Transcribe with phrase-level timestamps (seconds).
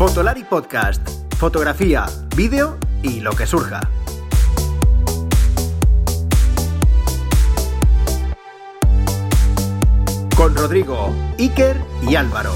[0.00, 1.06] Fotolari Podcast.
[1.34, 3.80] Fotografía, vídeo y lo que surja.
[10.34, 11.76] Con Rodrigo, Iker
[12.08, 12.54] y Álvaro.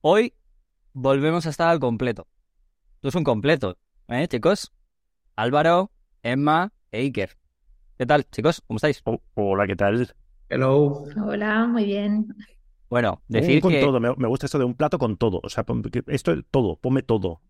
[0.00, 0.34] Hoy
[0.92, 2.26] volvemos a estar al completo.
[2.96, 3.78] Esto es un completo,
[4.08, 4.72] ¿eh, chicos?
[5.36, 5.92] Álvaro,
[6.24, 7.38] Emma e Iker.
[7.98, 8.64] ¿Qué tal, chicos?
[8.66, 9.00] ¿Cómo estáis?
[9.04, 10.12] Oh, hola, ¿qué tal?
[10.48, 11.04] Hello.
[11.24, 12.34] Hola, muy bien.
[12.88, 15.40] Bueno, decir Un con que todo, me, me gusta esto de un plato con todo.
[15.42, 15.64] O sea,
[16.06, 17.40] esto es todo, ponme todo.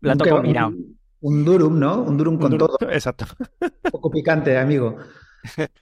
[0.00, 0.68] plato Un- combinado.
[0.68, 2.02] Un, un durum, ¿no?
[2.02, 2.76] Un durum con Un todo.
[2.90, 3.26] Exacto.
[3.60, 4.96] Un poco picante, amigo.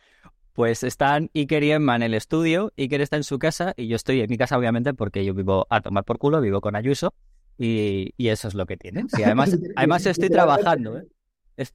[0.52, 3.94] Pues están Iker y Emma en el estudio, Iker está en su casa y yo
[3.94, 7.14] estoy en mi casa, obviamente, porque yo vivo a tomar por culo, vivo con Ayuso
[7.56, 9.08] y, y eso es lo que tienen.
[9.08, 11.04] Sí, además, además estoy trabajando, ¿eh?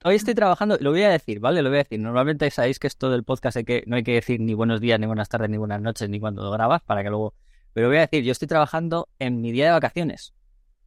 [0.05, 1.62] Hoy estoy trabajando, lo voy a decir, ¿vale?
[1.62, 2.00] Lo voy a decir.
[2.00, 5.00] Normalmente sabéis que esto del podcast hay que, no hay que decir ni buenos días,
[5.00, 7.34] ni buenas tardes, ni buenas noches, ni cuando lo grabas, para que luego...
[7.73, 10.34] Pero voy a decir, yo estoy trabajando en mi día de vacaciones.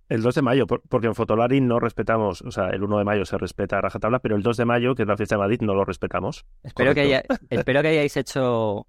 [0.09, 3.05] El 2 de mayo, por- porque en Fotolari no respetamos, o sea, el 1 de
[3.05, 5.41] mayo se respeta a rajatabla, pero el 2 de mayo, que es la fiesta de
[5.41, 6.47] Madrid, no lo respetamos.
[6.63, 8.87] Espero que, haya- espero que hayáis hecho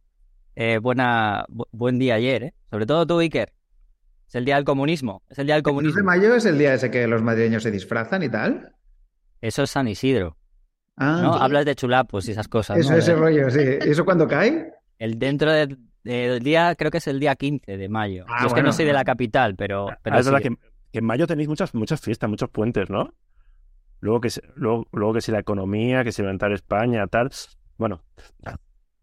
[0.55, 2.53] eh, buena, bu- buen día ayer, ¿eh?
[2.69, 3.51] Sobre todo tú, Iker.
[4.27, 5.23] Es el día del comunismo.
[5.27, 6.03] Es el día del El 2 de comunismo.
[6.03, 8.75] mayo es el día ese que los madrileños se disfrazan y tal.
[9.41, 10.37] Eso es San Isidro.
[10.95, 11.33] Ah, ¿no?
[11.33, 11.39] sí.
[11.41, 12.97] Hablas de chulapos y esas cosas, eso, ¿no?
[12.97, 13.59] ese rollo, sí.
[13.85, 14.73] ¿Y eso cuándo cae?
[14.97, 18.25] El dentro de- del día, creo que es el día 15 de mayo.
[18.27, 20.55] Ah, Yo es que no soy de la capital, pero, pero Ah, es verdad que,
[20.91, 23.13] que en mayo tenéis muchas, muchas fiestas, muchos puentes, ¿no?
[23.99, 27.29] Luego que, se- luego, luego que si la economía, que si inventar España, tal.
[27.77, 28.03] Bueno,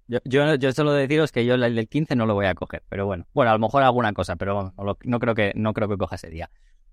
[0.07, 2.83] Yo, yo, yo solo deciros que yo el del 15 no lo voy a coger,
[2.89, 3.27] pero bueno.
[3.33, 5.97] Bueno, a lo mejor alguna cosa, pero bueno, no, no creo que, no creo que
[5.97, 6.51] coja ese día.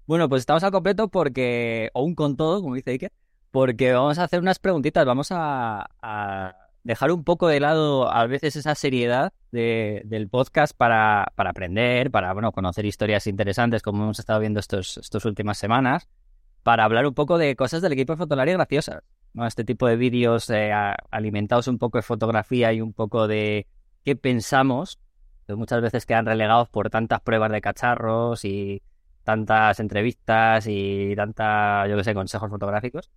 [0.08, 3.12] Bueno, pues estamos al completo porque, un con todo, como dice Iker,
[3.52, 5.88] porque vamos a hacer unas preguntitas, vamos a,
[6.84, 12.10] dejar un poco de lado a veces esa seriedad de- del podcast para, para aprender,
[12.10, 16.08] para, bueno, conocer historias interesantes como hemos estado viendo estos, estas últimas semanas,
[16.64, 19.04] para hablar un poco de cosas del equipo fotolario graciosas.
[19.34, 19.46] ¿no?
[19.46, 20.72] Este tipo de vídeos eh,
[21.12, 23.68] alimentados un poco de fotografía y un poco de
[24.04, 25.00] qué pensamos,
[25.46, 28.82] que muchas veces quedan relegados por tantas pruebas de cacharros y
[29.24, 33.12] tantas entrevistas y tanta, yo qué sé, consejos fotográficos.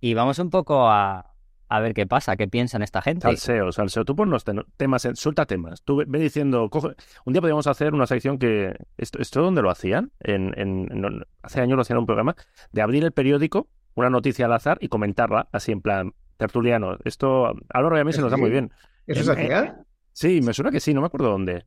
[0.00, 1.32] Y vamos un poco a,
[1.68, 3.22] a ver qué pasa, qué piensan esta gente.
[3.22, 4.04] salseo, salseo.
[4.04, 5.82] Tú ponnos ten- temas, en- suelta temas.
[5.82, 6.88] Tú ve, diciendo, coge...
[7.24, 8.76] Un día podríamos hacer una sección que...
[8.98, 10.12] ¿Esto, esto dónde lo hacían?
[10.20, 12.36] En, en- en- hace años lo hacían en un programa
[12.72, 16.98] de abrir el periódico, una noticia al azar y comentarla, así en plan tertuliano.
[17.04, 18.70] Esto a Álvaro y a mí se nos da muy bien.
[19.06, 19.80] ¿Eso se hacía?
[20.12, 21.64] Sí, me suena que sí, no me acuerdo dónde.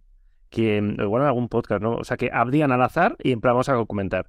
[0.49, 1.95] Que igual en algún podcast, ¿no?
[1.95, 4.27] O sea, que abrían al azar y en plan vamos a comentar.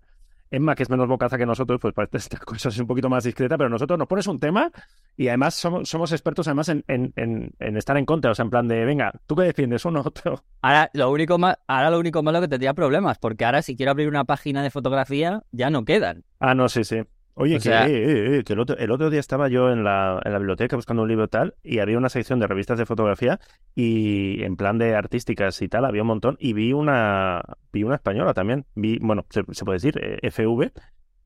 [0.50, 3.24] Emma, que es menos bocaza que nosotros, pues para estas cosas es un poquito más
[3.24, 4.70] discreta, pero nosotros nos pones un tema
[5.16, 8.44] y además somos, somos expertos además en, en, en, en estar en contra, o sea,
[8.44, 9.84] en plan de, venga, ¿tú qué defiendes?
[9.84, 10.42] Uno, otro.
[10.62, 13.92] Ahora lo único ma- ahora lo único malo que tendría problemas, porque ahora si quiero
[13.92, 16.24] abrir una página de fotografía ya no quedan.
[16.40, 17.02] Ah, no, sí, sí.
[17.40, 19.70] Oye, O que, sea- eh, eh, eh, que el, otro, el otro día estaba yo
[19.70, 22.78] en la, en la biblioteca buscando un libro tal y había una sección de revistas
[22.78, 23.40] de fotografía
[23.74, 27.42] y en plan de artísticas y tal había un montón y vi una
[27.72, 28.66] vi una española también.
[28.74, 30.72] Vi, bueno, se, se puede decir, eh, FV,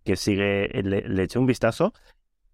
[0.05, 1.93] que sigue, le, le eché un vistazo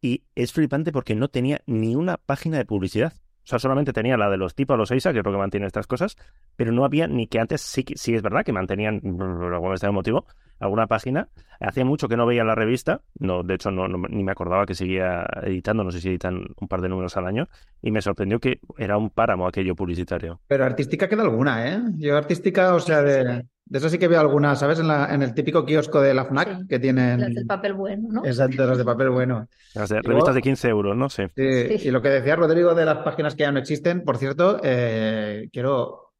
[0.01, 3.13] y es flipante porque no tenía ni una página de publicidad.
[3.43, 5.67] O sea, solamente tenía la de los tipos, los EISA, que es lo que mantiene
[5.67, 6.17] estas cosas,
[6.57, 9.95] pero no había ni que antes, sí, que- sí es verdad que mantenían, por algún
[9.95, 10.27] motivo,
[10.59, 11.29] alguna página.
[11.59, 14.67] Hacía mucho que no veía la revista, no, de hecho no, no- ni me acordaba
[14.67, 17.49] que seguía editando, no sé si editan un par de números al año,
[17.83, 20.41] y me sorprendió que era un páramo aquello publicitario.
[20.47, 21.81] Pero artística queda alguna, ¿eh?
[21.97, 24.81] Yo artística, o sea, de, de eso sí que veo alguna, ¿sabes?
[24.81, 26.67] En, la, en el típico kiosco de la FNAC Sí.
[26.69, 27.21] que tienen...
[27.21, 28.25] Las del papel bueno, ¿no?
[28.27, 29.47] Exacto, las de papel bueno.
[29.75, 31.09] Las de- Y revistas luego- de 15 euros, ¿no?
[31.09, 31.23] Sí.
[31.37, 31.89] Sí, Sí.
[31.89, 35.49] Y lo que decía Rodrigo de las páginas que ya no existen, por cierto, eh,
[35.53, 36.13] quiero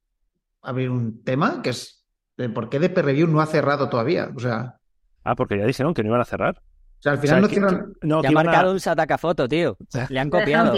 [0.63, 2.07] abrir un tema que es
[2.37, 4.31] de por qué DP Review no ha cerrado todavía.
[4.35, 4.77] O sea,
[5.25, 6.57] Ah, porque ya dijeron que no iban a cerrar.
[6.59, 7.93] o sea al O final sea, no que- cierran.
[8.01, 9.77] que- no, Ya que ha iban a- marcado un satacafoto, tío.
[10.09, 10.31] Le han
[10.71, 10.73] copiado.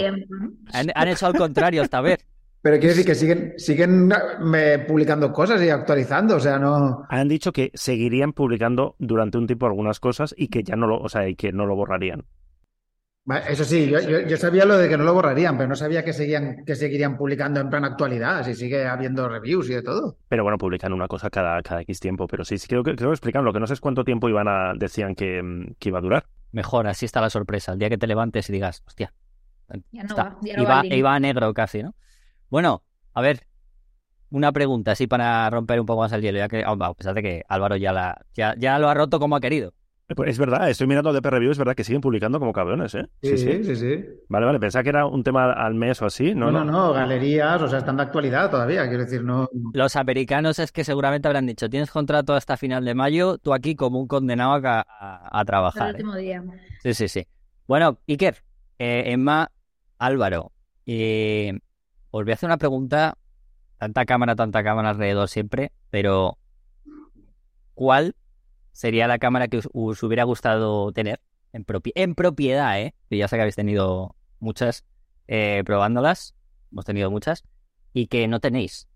[0.73, 2.25] Han, han hecho al contrario esta vez.
[2.63, 4.09] Pero quiero decir que siguen, siguen
[4.39, 6.37] me, publicando cosas y actualizando.
[6.37, 7.03] O sea, no.
[7.09, 10.97] Han dicho que seguirían publicando durante un tiempo algunas cosas y que ya no lo,
[10.99, 12.23] o sea, y que no lo borrarían.
[13.49, 16.03] Eso sí, yo, yo- yo sabía lo de que no lo borrarían, pero no sabía
[16.03, 20.17] que seguían, que seguirían publicando en plan actualidad, si sigue habiendo reviews y de todo.
[20.27, 22.27] Pero bueno, publican una cosa cada, cada X tiempo.
[22.27, 24.27] Pero sí, sí creo que creo que explican lo que no sé es cuánto tiempo
[24.27, 25.41] iban a, decían que,
[25.79, 26.25] que iba a durar.
[26.51, 27.71] Mejor, así está la sorpresa.
[27.73, 29.13] El día que te levantes y digas, hostia,
[29.91, 30.23] Ya no está.
[30.23, 30.97] va, ya no y, va va, al límite.
[30.97, 31.95] y va a negro casi, ¿no?
[32.53, 32.83] Bueno,
[33.15, 33.47] a ver,
[34.29, 37.23] una pregunta así para romper un poco más el hielo, ya que, a pesar de
[37.23, 39.73] que Álvaro ya, la, ya, ya lo ha roto como ha querido.
[40.15, 43.07] Pues es verdad, estoy mirando de Review, es verdad que siguen publicando como cabrones, ¿eh?
[43.23, 43.75] Sí, sí, sí.
[43.75, 44.05] sí.
[44.29, 46.35] Vale, vale, pensaba que era un tema al mes o así.
[46.35, 49.49] No, No, no, no, galerías, o sea, están de actualidad todavía, quiero decir, no.
[49.73, 53.75] Los americanos es que seguramente habrán dicho, tienes contrato hasta final de mayo, tú aquí
[53.75, 55.87] como un condenado a, a- a El trabajar.
[55.89, 55.93] ¿eh?
[55.93, 56.43] último día.
[56.83, 57.25] Sí, sí, sí.
[57.67, 58.43] Bueno, Iker,
[58.77, 59.51] eh, Emma,
[59.97, 60.51] Álvaro,
[60.85, 61.57] eh,
[62.15, 63.17] os voy a hacer una pregunta,
[63.79, 66.37] tanta cámara, tanta cámara alrededor siempre, pero
[67.73, 68.15] ¿cuál
[68.71, 71.19] sería la cámara que os, os hubiera gustado tener
[71.53, 72.93] en, propi- en propiedad, eh?
[73.09, 74.85] Que ya sé que habéis tenido muchas
[75.27, 76.35] eh, probándolas,
[76.71, 77.43] hemos tenido muchas,
[77.93, 78.87] y que no tenéis.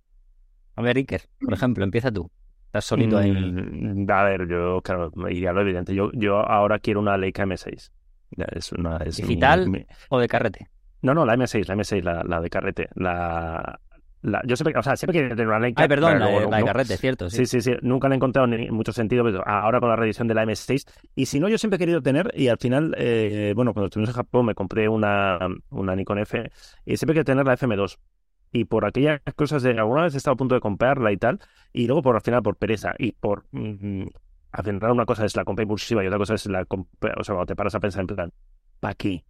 [0.75, 2.29] A ver, Iker, por ejemplo, empieza tú.
[2.67, 3.31] Estás solito ahí.
[3.31, 5.95] Mm, a ver, yo, claro, iría a lo evidente.
[5.95, 7.91] Yo, yo ahora quiero una Leica M6.
[8.31, 9.69] Ya, Es una, es mi- ¿Digital?
[9.69, 10.69] mi- O de carrete.
[11.01, 12.89] No, no, la M6, la M6, la, la de carrete.
[12.95, 13.79] La,
[14.21, 14.41] la...
[14.45, 15.83] Yo siempre, o sea, siempre quería tener una Leica.
[15.83, 17.45] Ay, perdón, la, la de carrete, cierto, sí.
[17.45, 17.77] Sí, sí, sí.
[17.81, 20.85] Nunca le he encontrado ni mucho sentido, pero ahora con la reedición de la M6.
[21.15, 24.09] Y si no, yo siempre he querido tener, y al final, eh, bueno, cuando estuvimos
[24.09, 25.39] en Japón me compré una,
[25.69, 26.51] una Nikon F,
[26.85, 27.97] y siempre querido tener la FM2.
[28.51, 31.39] Y por aquellas cosas de, alguna vez he estado a punto de comprarla y tal,
[31.73, 33.45] y luego por al final por pereza y por...
[33.51, 34.05] mm,
[34.53, 37.23] al final una cosa es la compra impulsiva y otra cosa es la compra, o
[37.23, 38.33] sea, cuando te paras a pensar en plan,
[38.79, 39.23] ¿para qué?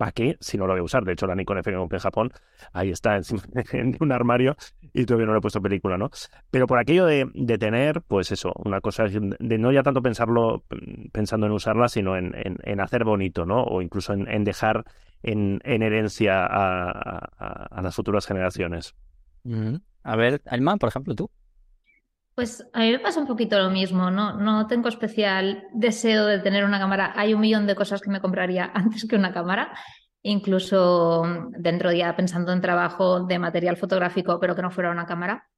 [0.00, 0.38] ¿Para qué?
[0.40, 1.04] Si no lo voy a usar.
[1.04, 2.32] De hecho, la Nikon F en Japón,
[2.72, 4.56] ahí está encima de un armario
[4.94, 6.08] y todavía no le he puesto película, ¿no?
[6.50, 10.64] Pero por aquello de, de tener, pues eso, una cosa de no ya tanto pensarlo
[11.12, 13.62] pensando en usarla, sino en, en, en hacer bonito, ¿no?
[13.62, 14.84] O incluso en, en dejar
[15.22, 16.90] en, en herencia a,
[17.38, 18.94] a- las futuras generaciones.
[20.02, 21.30] A ver, Alma, por ejemplo, tú.
[22.40, 24.32] Pues a mí me pasa un poquito lo mismo, ¿no?
[24.32, 27.12] No tengo especial deseo de tener una cámara.
[27.14, 29.74] Hay un millón de cosas que me compraría antes que una cámara,
[30.22, 35.50] incluso dentro ya pensando en trabajo de material fotográfico, pero que no fuera una cámara.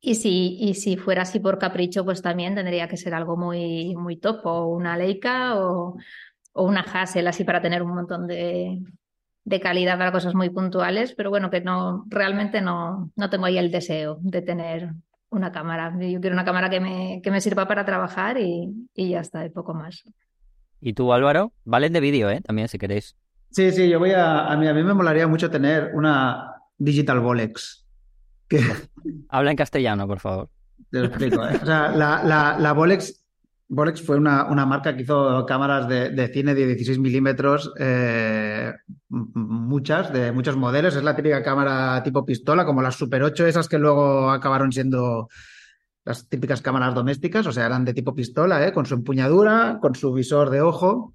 [0.00, 3.94] Y si, y si fuera así por capricho, pues también tendría que ser algo muy,
[3.94, 5.98] muy top, o una Leica o,
[6.54, 8.80] o una Hassel, así para tener un montón de,
[9.44, 13.58] de calidad para cosas muy puntuales, pero bueno, que no, realmente no, no tengo ahí
[13.58, 14.94] el deseo de tener
[15.30, 15.92] una cámara.
[16.00, 19.44] Yo quiero una cámara que me, que me sirva para trabajar y, y ya está,
[19.44, 20.04] y poco más.
[20.80, 21.52] ¿Y tú, Álvaro?
[21.64, 22.40] Valen de vídeo, ¿eh?
[22.40, 23.16] También, si queréis.
[23.50, 24.46] Sí, sí, yo voy a.
[24.46, 27.86] A mí, a mí me molaría mucho tener una Digital Bolex.
[28.48, 28.60] Que,
[29.28, 30.50] Habla en castellano, por favor.
[30.90, 31.58] Te lo explico, ¿eh?
[31.62, 33.24] O sea, la, la, la Bolex,
[33.68, 38.72] Bolex fue una, una marca que hizo cámaras de, de cine de 16 milímetros, eh,
[39.08, 40.96] muchas, de muchos modelos.
[40.96, 45.28] Es la típica cámara tipo pistola, como las Super 8, esas que luego acabaron siendo
[46.04, 48.72] las típicas cámaras domésticas, o sea, eran de tipo pistola, ¿eh?
[48.72, 51.12] Con su empuñadura, con su visor de ojo.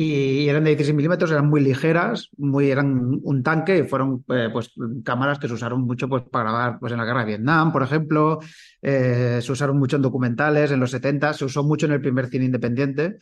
[0.00, 4.48] Y eran de 16 milímetros, eran muy ligeras, muy, eran un tanque y fueron eh,
[4.52, 4.70] pues,
[5.04, 7.82] cámaras que se usaron mucho pues, para grabar pues, en la guerra de Vietnam, por
[7.82, 8.38] ejemplo.
[8.80, 12.28] Eh, se usaron mucho en documentales en los 70, se usó mucho en el primer
[12.28, 13.18] cine independiente.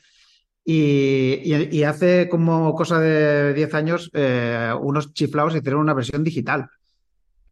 [0.67, 6.23] Y, y- y hace como cosa de 10 años, eh, unos chiflados hicieron una versión
[6.25, 6.69] digital.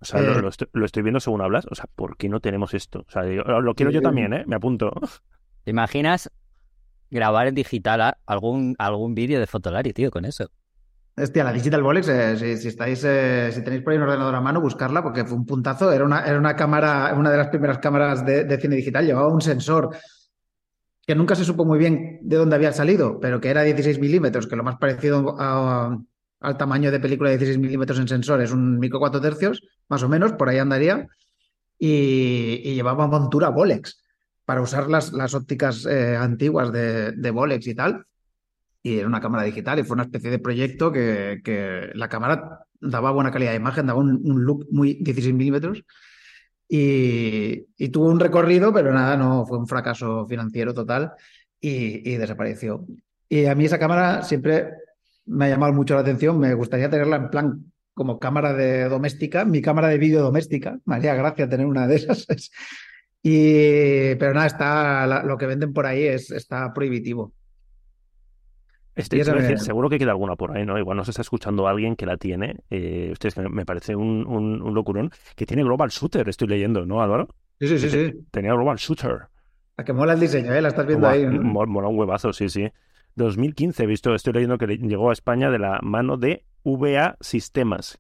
[0.00, 0.42] O sea, lo, Eh.
[0.42, 1.64] lo estoy, lo estoy viendo según hablas.
[1.70, 3.06] O sea, ¿por qué no tenemos esto?
[3.08, 4.44] O sea, digo, lo quiero yo también, ¿eh?
[4.46, 4.92] Me apunto.
[5.64, 6.30] ¿Te imaginas
[7.14, 10.50] grabar en digital algún, algún vídeo de Fotolari, tío, con eso?
[11.16, 14.40] Hostia, la Digital Bolex, eh, si, estáis, eh, si tenéis por ahí un ordenador a
[14.40, 15.92] mano, buscarla porque fue un puntazo.
[15.92, 19.06] Era una, era una cámara, una de las primeras cámaras de, cine digital.
[19.06, 19.96] Llevaba un sensor
[21.06, 24.48] que nunca se supo muy bien de dónde había salido, pero que era 16 milímetros,
[24.48, 28.78] que lo más parecido al tamaño de película de 16 milímetros en sensor es un
[28.80, 31.06] micro 4 tercios, más o menos, por ahí andaría.
[31.78, 34.03] Y, y llevaba montura Bolex
[34.44, 38.04] para usar las, las ópticas eh, antiguas de, de Bolex y tal
[38.84, 42.66] y era una cámara digital y fue una especie de proyecto que, que la cámara
[42.78, 45.82] daba buena calidad de imagen, daba un, un look muy 16 milímetros
[46.68, 51.12] y, y tuvo un recorrido, pero nada, no fue un fracaso financiero total
[51.58, 52.86] y, y desapareció.
[53.26, 54.68] Y a mí esa cámara siempre
[55.24, 59.46] me ha llamado mucho la atención, me gustaría tenerla en plan como cámara de doméstica,
[59.46, 62.26] mi cámara de vídeo doméstica, me haría gracia tener una de esas.
[63.26, 67.32] Y, pero nada, está, la- lo que venden por ahí es, está prohibitivo.
[68.94, 70.78] Este, decir, seguro que queda alguna por ahí, ¿no?
[70.78, 72.58] Igual nos está escuchando alguien que la tiene.
[72.70, 75.10] Eh, ustedes, que me parece un, un, un locurón.
[75.34, 77.28] Que tiene Global Shooter, estoy leyendo, ¿no, Álvaro?
[77.58, 78.12] Sí, sí, sí, sí.
[78.30, 79.22] Tenía Global Shooter.
[79.78, 80.60] A que mola el diseño, ¿eh?
[80.62, 81.26] La estás viendo ahí.
[81.26, 82.68] Mola un huevazo, sí, sí.
[83.16, 87.16] 2015, he visto, estoy leyendo que le- llegó a España de la mano de VA
[87.20, 87.98] Sistemas,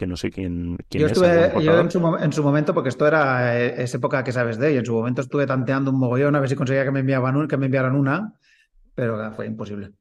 [0.00, 1.12] que no sé quién, quién Yo es.
[1.12, 4.58] estuve, yo en su, en su momento, porque esto era eh, esa época que sabes
[4.58, 7.00] de, y en su momento estuve tanteando un mogollón a ver si conseguía que me
[7.00, 8.34] enviaban un- que me enviaran una,
[8.94, 9.92] pero fue imposible.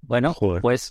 [0.00, 0.62] Bueno, Joder.
[0.62, 0.90] pues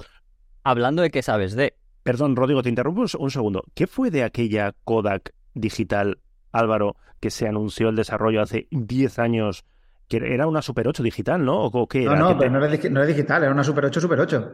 [0.64, 1.78] hablando de qué sabes de.
[2.04, 3.64] Perdón, Rodrigo, te interrumpo un, un segundo.
[3.74, 6.20] ¿Qué fue de aquella Kodak digital,
[6.52, 9.66] Álvaro, que se anunció el desarrollo hace 10 años
[10.08, 11.64] que era una Super 8 digital, ¿no?
[11.66, 12.22] ¿O qué No, era?
[12.22, 14.52] no, ¿Qué pero te- no era, no era digital, era una Super 8, Super 8.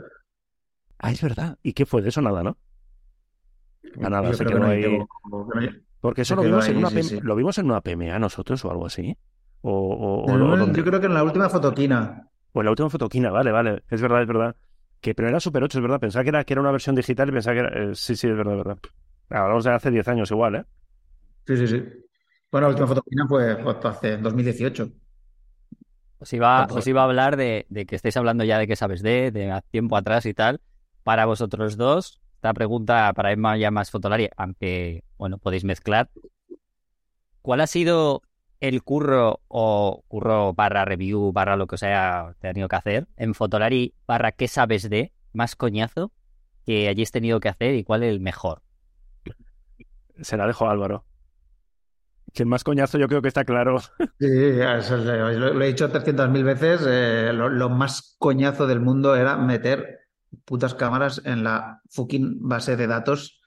[1.00, 1.58] Ah, es verdad.
[1.64, 2.22] ¿Y qué fue de eso?
[2.22, 2.58] Nada, ¿no?
[4.02, 4.80] Ah, nada, se que quedó no ahí.
[4.80, 5.06] que
[6.02, 7.20] Porque eso lo vimos, en una sí, PM sí.
[7.22, 9.18] lo vimos en una PMA nosotros o algo así.
[9.62, 12.28] O, o, o- yo creo que en la última fotoquina.
[12.54, 13.84] O en la última fotoquina, vale, vale.
[13.90, 14.56] Es verdad, es verdad.
[15.02, 16.00] Que pero era Super 8, es verdad.
[16.00, 17.92] Pensaba que era, que era una versión digital y pensaba que era.
[17.92, 18.80] eh, sí, sí, es verdad, es verdad.
[19.30, 20.64] Hablamos de hace 10 años igual, ¿eh?
[21.48, 21.78] Sí, sí, sí.
[22.52, 23.52] Bueno, la última fotoquina fue
[23.84, 24.92] hace 2018.
[26.24, 29.02] Os iba, os iba a hablar de, de que estáis hablando ya de qué sabes
[29.02, 30.62] de, de a tiempo atrás y tal.
[31.04, 36.10] Para vosotros dos, esta pregunta para Emma ya más fotolari, aunque, bueno, podéis mezclar.
[37.42, 38.22] ¿Cuál ha sido
[38.60, 43.34] el curro o curro barra review barra lo que os haya tenido que hacer en
[43.34, 46.12] Fotolari barra qué sabes de más coñazo
[46.66, 48.62] que hayáis tenido que hacer y cuál es el mejor?
[50.22, 51.06] Se la dejo a Álvaro.
[52.34, 53.80] Que el más coñazo yo creo que está claro.
[54.20, 56.82] Sí, eso es- lo, lo he dicho 300.000 veces.
[56.88, 60.01] eh, lo, lo más coñazo del mundo era meter
[60.46, 63.42] putas cámaras en la fucking base de datos.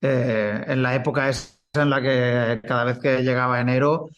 [0.00, 4.08] eh, en la época esa en la que cada vez que llegaba enero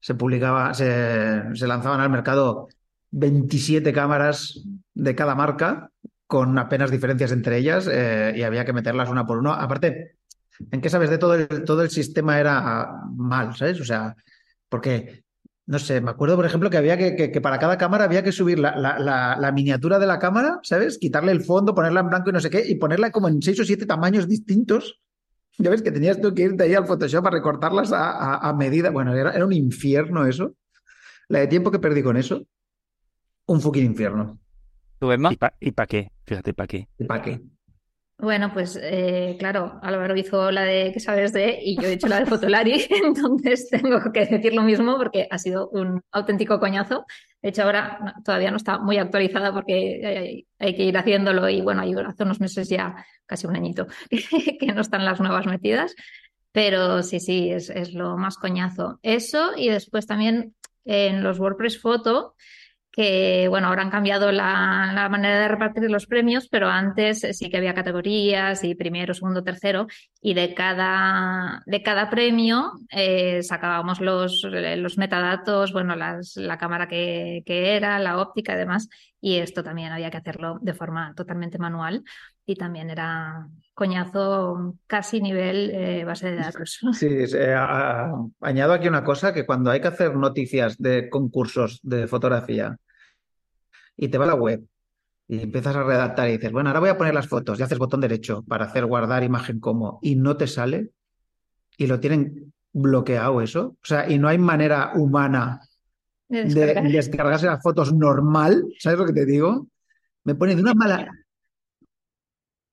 [0.00, 2.68] se publicaba, se, se lanzaban al mercado
[3.10, 4.62] 27 cámaras
[4.94, 5.90] de cada marca
[6.26, 9.52] con apenas diferencias entre ellas eh, y había que meterlas una por uno.
[9.52, 10.18] Aparte,
[10.70, 13.80] ¿en qué sabes de todo el, todo el sistema era mal, ¿sabes?
[13.80, 14.14] O sea,
[14.68, 15.24] porque,
[15.68, 18.22] no sé, me acuerdo, por ejemplo, que había que, que, que para cada cámara había
[18.22, 20.96] que subir la, la, la, la, miniatura de la cámara, ¿sabes?
[20.96, 23.60] Quitarle el fondo, ponerla en blanco y no sé qué, y ponerla como en seis
[23.60, 24.98] o siete tamaños distintos.
[25.58, 28.54] Ya ves que tenías tú que irte ahí al Photoshop a recortarlas a, a, a
[28.54, 28.88] medida.
[28.88, 30.54] Bueno, era, era, un infierno eso.
[31.28, 32.46] La de tiempo que perdí con eso,
[33.44, 34.38] un fucking infierno.
[34.98, 35.30] ¿Tú, Emma?
[35.30, 36.12] ¿Y para pa qué?
[36.24, 36.88] Fíjate, ¿para qué?
[36.98, 37.42] ¿Y para qué?
[38.20, 42.08] Bueno, pues eh, claro, Álvaro hizo la de que sabes de y yo he hecho
[42.08, 47.06] la de Fotolari, entonces tengo que decir lo mismo porque ha sido un auténtico coñazo.
[47.40, 51.82] De hecho, ahora todavía no está muy actualizada porque hay, que ir haciéndolo y bueno,
[52.08, 55.94] hace unos meses ya, casi un añito, que no están las nuevas metidas.
[56.50, 58.98] Pero sí, sí, es, es lo más coñazo.
[59.02, 62.34] Eso y después también en los WordPress Photo
[62.98, 67.48] que bueno, ahora han cambiado la, la, manera de repartir los premios, pero antes sí
[67.48, 69.86] que había categorías y primero, segundo, tercero,
[70.20, 76.88] y de cada, de cada premio eh, sacábamos los, los metadatos, bueno, las, la cámara
[76.88, 78.88] que, que, era, la óptica y demás,
[79.20, 82.02] y esto también había que hacerlo de forma totalmente manual
[82.46, 86.80] y también era coñazo casi nivel eh, base de datos.
[86.94, 91.78] Sí, eh, a, añado aquí una cosa, que cuando hay que hacer noticias de concursos
[91.84, 92.76] de fotografía
[93.98, 94.64] y te va a la web
[95.26, 97.76] y empiezas a redactar y dices, bueno, ahora voy a poner las fotos y haces
[97.78, 100.90] botón derecho para hacer guardar imagen como y no te sale
[101.76, 105.60] y lo tienen bloqueado eso, o sea, y no hay manera humana
[106.28, 106.92] de, de descargar.
[106.92, 109.68] descargarse las fotos normal, ¿sabes lo que te digo?
[110.24, 111.10] Me pone de una mala,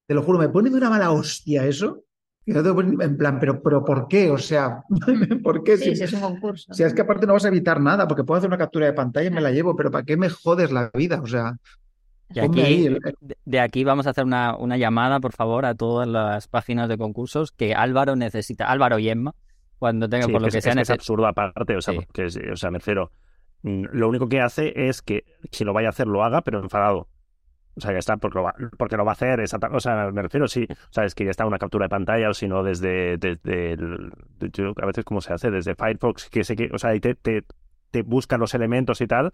[0.08, 2.05] te lo juro, me pone de una mala hostia eso.
[2.48, 4.30] En plan, pero, pero ¿por qué?
[4.30, 4.84] O sea,
[5.44, 5.78] ¿por qué?
[5.78, 6.74] Sí, si, si es un concurso.
[6.74, 8.94] Si es que aparte no vas a evitar nada, porque puedo hacer una captura de
[8.94, 11.22] pantalla y me la llevo, pero ¿para qué me jodes la vida?
[11.22, 11.58] O sea,
[12.34, 16.08] y aquí, de, de, aquí vamos a hacer una, una, llamada, por favor, a todas
[16.08, 19.36] las páginas de concursos que Álvaro necesita, Álvaro y Emma,
[19.78, 20.74] cuando tenga sí, por lo es, que es, sea.
[20.74, 22.00] Es, absurdo aparte, o sea, sí.
[22.00, 23.12] porque, o sea, me refiero,
[23.62, 26.60] mm, lo único que hace es que si lo vaya a hacer, lo haga, pero
[26.60, 27.08] enfadado.
[27.78, 30.22] O sea, ya está, porque lo va, porque lo va a hacer, o sea, me
[30.22, 32.64] refiero, sí, o sea, es que ya está una captura de pantalla, o si no,
[32.64, 33.78] desde, desde
[34.54, 37.16] yo, a veces cómo se hace, desde Firefox, que sé que, o sea, y te,
[37.16, 37.44] te,
[37.92, 39.32] te busca los elementos y tal,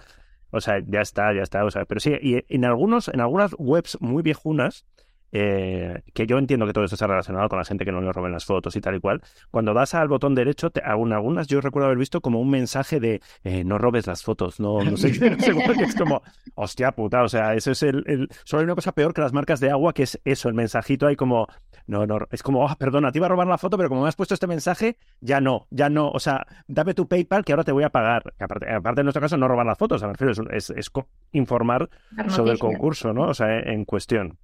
[0.49, 3.55] o sea, ya está, ya está, o sea, pero sí, y en algunos, en algunas
[3.57, 4.85] webs muy viejunas,
[5.31, 8.11] eh, que yo entiendo que todo esto está relacionado con la gente que no le
[8.11, 9.21] roben las fotos y tal y cual.
[9.49, 13.21] Cuando das al botón derecho, te, algunas yo recuerdo haber visto como un mensaje de
[13.43, 16.21] eh, no robes las fotos, no, no sé seguro que es como,
[16.55, 19.33] hostia puta, o sea, eso es el, el, Solo hay una cosa peor que las
[19.33, 21.47] marcas de agua, que es eso, el mensajito ahí como,
[21.87, 24.09] no, no, es como, oh, perdona, te iba a robar la foto, pero como me
[24.09, 27.63] has puesto este mensaje, ya no, ya no, o sea, dame tu PayPal que ahora
[27.63, 28.33] te voy a pagar.
[28.39, 30.91] Aparte, aparte en nuestro caso, no robar las fotos, me refiero, es, es, es
[31.31, 31.89] informar
[32.27, 33.23] sobre el concurso, ¿no?
[33.23, 34.37] O sea, en cuestión.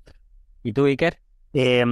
[0.64, 1.20] ¿Y tú, Iker?
[1.54, 1.84] Eh,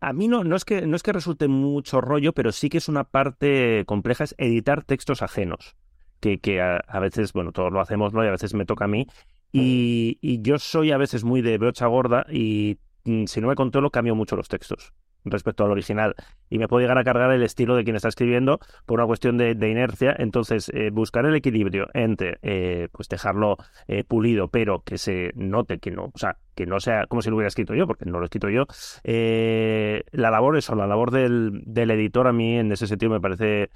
[0.00, 2.78] a mí no, no, es que, no es que resulte mucho rollo, pero sí que
[2.78, 5.76] es una parte compleja, es editar textos ajenos.
[6.20, 8.24] Que, que a, a, veces, bueno, todos lo hacemos, ¿no?
[8.24, 9.06] Y a veces me toca a mí.
[9.52, 13.54] Y, y yo soy a veces muy de brocha gorda y mm, si no me
[13.54, 14.92] controlo, cambio mucho los textos.
[15.30, 16.14] Respecto al original
[16.48, 19.36] y me puede llegar a cargar el estilo de quien está escribiendo por una cuestión
[19.36, 20.14] de, inercia.
[20.18, 23.56] Entonces, eh, buscar el equilibrio entre eh, pues dejarlo
[23.88, 27.30] eh, pulido, pero que se note que no, o sea, que no sea como si
[27.30, 28.66] lo hubiera escrito yo, porque no lo he escrito yo.
[29.04, 33.70] la labor, eso, la labor del, del editor a mí en ese sentido me parece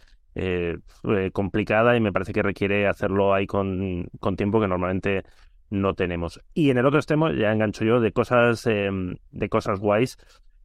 [1.33, 5.25] complicada y me parece que requiere hacerlo ahí con, con tiempo que normalmente
[5.71, 6.41] no tenemos.
[6.53, 10.19] Y en el otro extremo, ya engancho yo, de cosas, em, de cosas guays.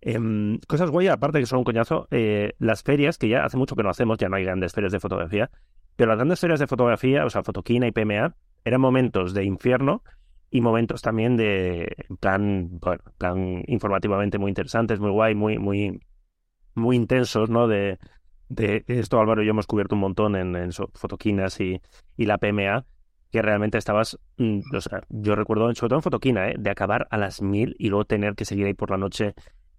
[0.08, 3.76] Em, cosas guay, aparte que son un coñazo, eh, las ferias, que ya hace mucho
[3.76, 5.50] que no hacemos, ya no hay grandes ferias de fotografía,
[5.96, 10.04] pero las grandes ferias de fotografía, o sea, Fotoquina y PMA, eran momentos de infierno
[10.52, 16.00] y momentos también de plan, bueno, plan informativamente muy interesantes, muy guay, muy, muy,
[16.76, 17.68] muy intensos, ¿no?
[17.68, 17.98] De,
[18.50, 21.82] de esto Álvaro y yo hemos cubierto un montón en, en Fotoquinas y,
[22.16, 22.86] y la PMA
[23.32, 26.56] que realmente estabas, mm, o sea, yo recuerdo, sobre todo en Fotoquina, ¿eh?
[26.60, 29.34] de acabar a las mil y luego tener que seguir ahí por la noche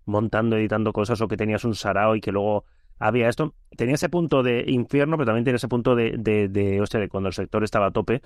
[0.07, 2.65] montando, editando cosas o que tenías un sarao y que luego
[2.99, 3.55] había esto.
[3.77, 7.01] Tenía ese punto de infierno, pero también tenía ese punto de, de, de, o sea,
[7.01, 8.23] de cuando el sector estaba a tope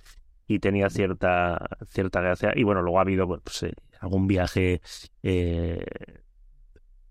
[0.46, 1.58] y tenía cierta,
[1.88, 2.52] cierta gracia.
[2.54, 4.80] Y bueno, luego ha habido pues, eh, algún viaje
[5.22, 5.84] eh,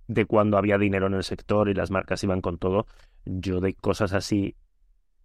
[0.07, 2.85] de cuando había dinero en el sector y las marcas iban con todo.
[3.25, 4.55] Yo de cosas así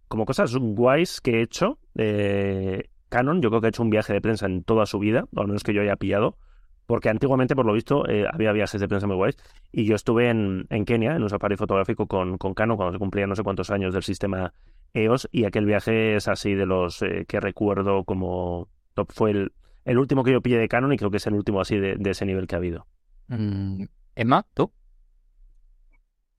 [0.07, 4.13] como cosas guays que he hecho, eh, Canon, yo creo que ha hecho un viaje
[4.13, 6.37] de prensa en toda su vida, o al menos que yo haya pillado,
[6.85, 9.37] porque antiguamente, por lo visto, eh, había viajes de prensa muy guays,
[9.71, 12.99] y yo estuve en, en Kenia, en un safari fotográfico con, con Canon, cuando se
[12.99, 14.53] cumplían no sé cuántos años del sistema
[14.93, 19.51] EOS, y aquel viaje es así de los eh, que recuerdo como top, fue el,
[19.83, 21.95] el último que yo pillé de Canon y creo que es el último así de,
[21.95, 22.87] de ese nivel que ha habido.
[23.27, 23.83] Mm,
[24.15, 24.71] Emma, ¿tú?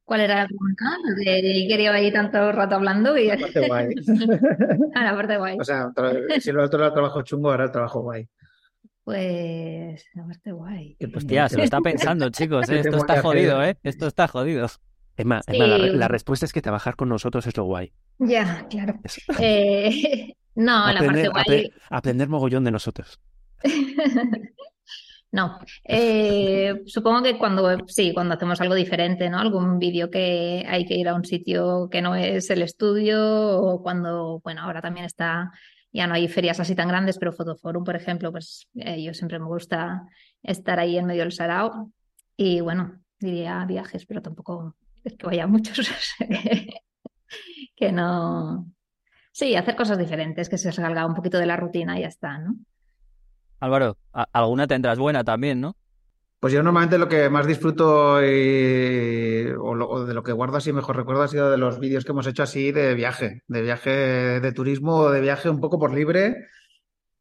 [0.07, 0.85] ¿Cuál era la pregunta?
[1.17, 3.27] De quería ahí tanto rato hablando y...
[3.27, 3.89] La parte guay.
[4.95, 5.59] ah, la parte guay.
[5.59, 5.91] O sea,
[6.39, 8.29] si lo otro era el trabajo chungo, ahora el trabajo guay.
[9.07, 10.97] Pues la parte guay.
[11.15, 12.69] Hostia, se lo está pensando, chicos.
[12.69, 12.81] ¿eh?
[12.81, 13.79] Esto está jodido, ¿eh?
[13.85, 14.67] Esto está jodido.
[15.17, 17.93] Emma, Emma la, respuesta es que trabajar con nosotros es lo guay.
[18.19, 18.99] Ya, claro.
[19.39, 21.71] Eh, no, la parte guay.
[21.89, 23.21] aprender mogollón de nosotros.
[25.33, 29.39] No, eh, supongo que cuando sí, cuando hacemos algo diferente, ¿no?
[29.39, 33.83] Algún vídeo que hay que ir a un sitio que no es el estudio, o
[33.83, 35.51] cuando, bueno, ahora también está,
[35.97, 39.39] ya no hay ferias así tan grandes, pero Fotoforum, por ejemplo, pues eh, yo siempre
[39.39, 40.07] me gusta
[40.43, 41.91] estar ahí en medio del sarao.
[42.37, 45.91] Y bueno, diría viajes, pero tampoco es que vaya muchos,
[47.77, 48.67] que no.
[49.33, 52.39] Sí, hacer cosas diferentes, que se salga un poquito de la rutina y ya está,
[52.39, 52.57] ¿no?
[53.61, 55.77] Álvaro, alguna tendrás buena también, ¿no?
[56.39, 60.97] Pues yo normalmente lo que más disfruto y, o, de lo que guardo así mejor
[60.97, 63.91] recuerdo ha sido de los vídeos que hemos hecho así de viaje, de viaje
[64.41, 66.49] de turismo o de viaje un poco por libre,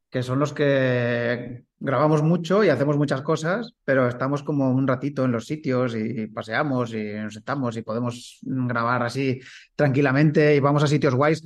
[0.10, 5.24] que son los que grabamos mucho y hacemos muchas cosas, pero estamos como un ratito
[5.24, 9.40] en los sitios y paseamos y nos sentamos y podemos grabar así
[9.76, 11.44] tranquilamente y vamos a sitios guays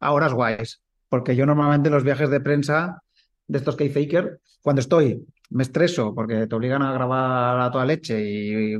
[0.00, 3.02] a horas guays, porque yo normalmente los viajes de prensa
[3.46, 5.24] de estos que cuando estoy,
[5.54, 8.76] me estreso porque te obligan a grabar a toda leche y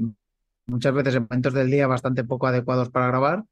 [0.67, 3.45] muchas veces en momentos del día bastante poco adecuados para grabar.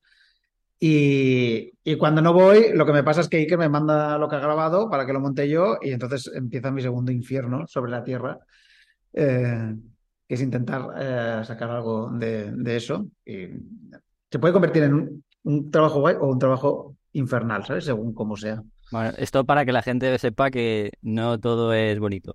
[0.81, 4.35] Y, cuando no voy, lo que me pasa es que Iker me manda lo que
[4.35, 8.03] ha grabado para que lo monte yo y entonces empieza mi segundo infierno sobre la
[8.03, 8.41] Tierra,
[9.13, 9.73] eh,
[10.27, 13.07] que es intentar eh, sacar algo de, eso.
[13.25, 13.51] Y
[14.29, 17.85] se puede convertir en un, un trabajo guay o un trabajo infernal, ¿sabes?
[17.85, 18.61] Según como sea.
[18.91, 22.35] Bueno, esto para que la gente sepa que no todo es bonito.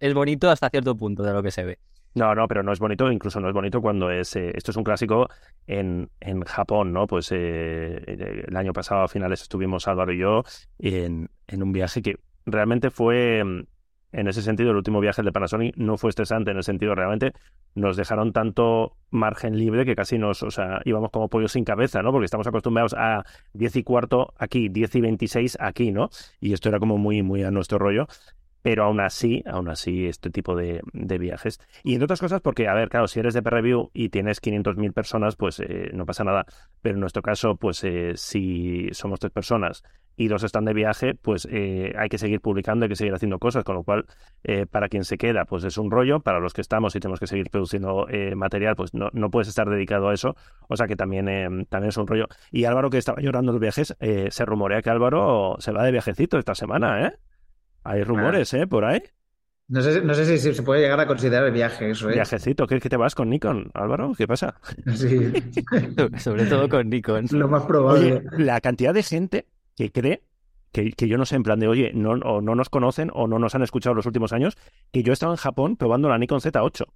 [0.00, 1.78] Es bonito hasta cierto punto de lo que se ve.
[2.14, 4.34] No, no, pero no es bonito, incluso no es bonito cuando es.
[4.34, 5.28] Eh, esto es un clásico
[5.66, 7.06] en, en Japón, ¿no?
[7.06, 8.02] Pues eh,
[8.48, 10.42] el año pasado a finales estuvimos Álvaro y yo
[10.78, 13.44] en, en un viaje que realmente fue
[14.12, 17.32] en ese sentido, el último viaje de Panasonic no fue estresante en el sentido realmente
[17.74, 22.02] nos dejaron tanto margen libre que casi nos, o sea, íbamos como pollos sin cabeza,
[22.02, 22.10] ¿no?
[22.10, 26.10] Porque estamos acostumbrados a 10 y cuarto aquí, 10 y 26 aquí, ¿no?
[26.40, 28.08] Y esto era como muy, muy a nuestro rollo
[28.62, 31.60] pero aún así, aún así, este tipo de, viajes.
[31.82, 34.92] Y entre otras cosas, porque, a ver, claro, si eres de P-Review y tienes 500.000
[34.92, 36.46] personas, pues eh, no pasa nada.
[36.82, 39.82] Pero en nuestro caso, pues eh, si somos tres personas
[40.16, 43.38] y dos están de viaje, pues eh, hay que seguir publicando, hay que seguir haciendo
[43.38, 44.04] cosas, con lo cual,
[44.70, 46.20] para quien se queda, pues es un rollo.
[46.20, 49.68] Para los que estamos y tenemos que seguir produciendo material, pues no, no puedes estar
[49.68, 50.36] dedicado a eso.
[50.68, 52.26] O sea que también, también es un rollo.
[52.50, 56.38] Y Álvaro, que estaba llorando los viajes, se rumorea que Álvaro se va de viajecito
[56.38, 57.12] esta semana, ¿eh?
[57.84, 58.66] Hay rumores, ¿eh?
[58.66, 59.02] Por ahí.
[59.68, 62.14] No sé, no sé si, se puede llegar a considerar el viaje, eso, ¿eh?
[62.14, 64.12] Viajecito, ¿qué, que te vas con Nikon, Álvaro?
[64.16, 64.56] ¿Qué pasa?
[64.94, 65.32] Sí.
[66.18, 67.26] Sobre todo con Nikon.
[67.30, 68.14] Lo más probable.
[68.14, 70.22] Oye, la cantidad de gente que cree
[70.72, 73.28] que, que, yo no sé, en plan de, oye, no, o no nos conocen o
[73.28, 74.56] no nos han escuchado los últimos años,
[74.92, 76.86] que yo he estado en Japón probando la Nikon Z8.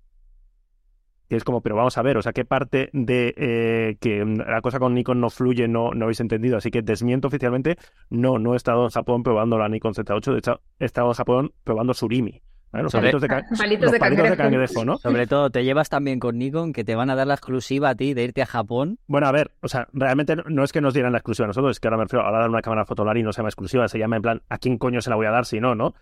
[1.29, 4.61] Que es como, pero vamos a ver, o sea, qué parte de eh, que la
[4.61, 6.57] cosa con Nikon no fluye no, no habéis entendido.
[6.59, 7.77] Así que desmiento oficialmente,
[8.11, 11.15] no, no he estado en Japón probando la Nikon Z8, de hecho, he estado en
[11.15, 12.31] Japón probando Surimi.
[12.31, 12.43] ¿eh?
[12.83, 14.85] Los Sobre- palitos de, ca- Palitos los de palitos de cangrejo.
[14.85, 14.99] ¿no?
[14.99, 17.95] Sobre todo, te llevas también con Nikon que te van a dar la exclusiva a
[17.95, 18.99] ti de irte a Japón.
[19.07, 21.71] Bueno, a ver, o sea, realmente no- es que nos dieran la exclusiva a nosotros,
[21.77, 23.99] es que ahora me refiero, ahora dar una cámara Fotolari no se llama exclusiva, se
[23.99, 25.95] llama en plan, ¿a quién coño se la voy a dar si no, no?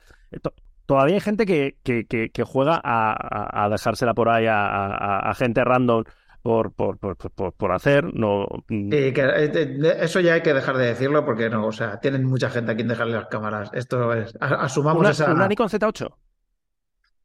[0.86, 5.30] To- Todavía hay gente que, que, que, que juega a, dejársela por ahí a, a-
[5.30, 6.04] a gente random
[6.42, 8.46] por, por, por, por, por hacer, no...
[8.68, 12.00] mm, que, eh, eh, eso ya hay que dejar de decirlo porque no, o sea,
[12.00, 13.70] tienen mucha gente a quien dejarle las cámaras.
[13.72, 15.32] Esto es, asumamos una, esa.
[15.32, 16.12] una Nikon Z8.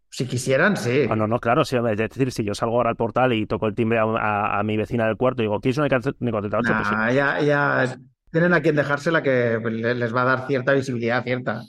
[0.09, 1.05] Si quisieran, sí.
[1.09, 3.67] Ah, no, no, claro, sí, es decir, si yo salgo ahora al portal y toco
[3.67, 6.75] el timbre a, a- a mi vecina del cuarto y digo, ¿quieres una Nikon Z8?
[6.75, 6.95] Pues sí.
[7.15, 7.97] Ya, ya
[8.31, 11.63] tienen a quien dejársela que le- les va a dar cierta visibilidad, cierta.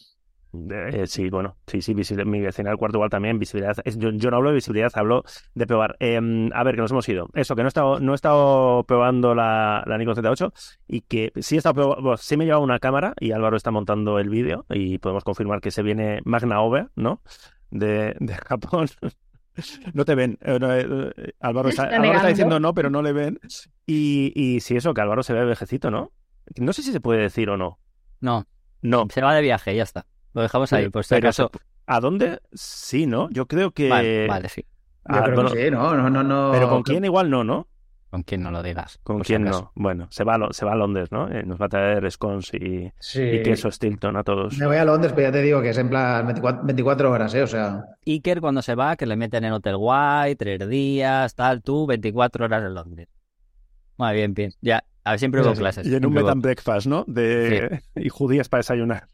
[0.70, 3.76] Eh, sí, bueno, sí, sí, visible- mi vecina del cuarto igual también, visibilidad.
[3.84, 5.22] Es- yo, yo no hablo de visibilidad, hablo
[5.54, 5.96] de probar.
[6.00, 6.18] Eh,
[6.54, 7.28] a ver, que nos hemos ido.
[7.34, 10.52] Eso, que no he estado, no he estado probando la, la Nikon Z8
[10.86, 13.56] y que sí he estado probando, bueno, sí me he llevado una cámara y Álvaro
[13.56, 17.20] está montando el vídeo y podemos confirmar que se viene Magna Over, ¿no?
[17.70, 18.88] De, de Japón.
[19.92, 20.38] No te ven.
[20.40, 23.40] Eh, no, eh, Álvaro está, Está Álvaro está diciendo no, pero no le ven.
[23.86, 26.12] Y, y sí, eso, que Álvaro se ve vejecito, ¿no?
[26.56, 27.78] No sé si se puede decir o no.
[28.20, 28.46] No,
[28.80, 30.06] No, se va de viaje, ya está.
[30.34, 31.50] Lo dejamos ahí, si pero acaso.
[31.86, 32.40] ¿A dónde?
[32.52, 33.30] Sí, ¿no?
[33.30, 33.88] Yo creo que.
[33.88, 34.62] Vale, vale, sí.
[34.62, 34.68] Yo
[35.16, 35.96] Ah, creo bueno, que sí, ¿no?
[35.96, 36.50] No, no, no.
[36.52, 37.66] Pero con quién igual no, ¿no?
[38.10, 38.98] Con quien no lo digas.
[39.02, 39.70] ¿Con quién no?
[39.74, 41.30] Bueno, se va a, se va a Londres, ¿no?
[41.30, 43.22] Eh, nos va a traer scones y, Sí.
[43.22, 44.56] y queso Stilton a todos.
[44.56, 47.34] Me voy a Londres, pero ya te digo que es en plan 24, 24 horas,
[47.34, 47.42] ¿eh?
[47.42, 47.84] O sea.
[48.06, 52.46] Iker cuando se va, que le meten en hotel guay, tres días, tal, tú, 24
[52.46, 53.08] horas en Londres.
[53.98, 54.52] Muy bien, bien.
[54.62, 55.86] Ya, a ver, siempre hubo clases.
[55.86, 57.04] Y en un and breakfast, ¿no?
[57.06, 57.82] De...
[57.94, 59.06] Y judías para desayunar.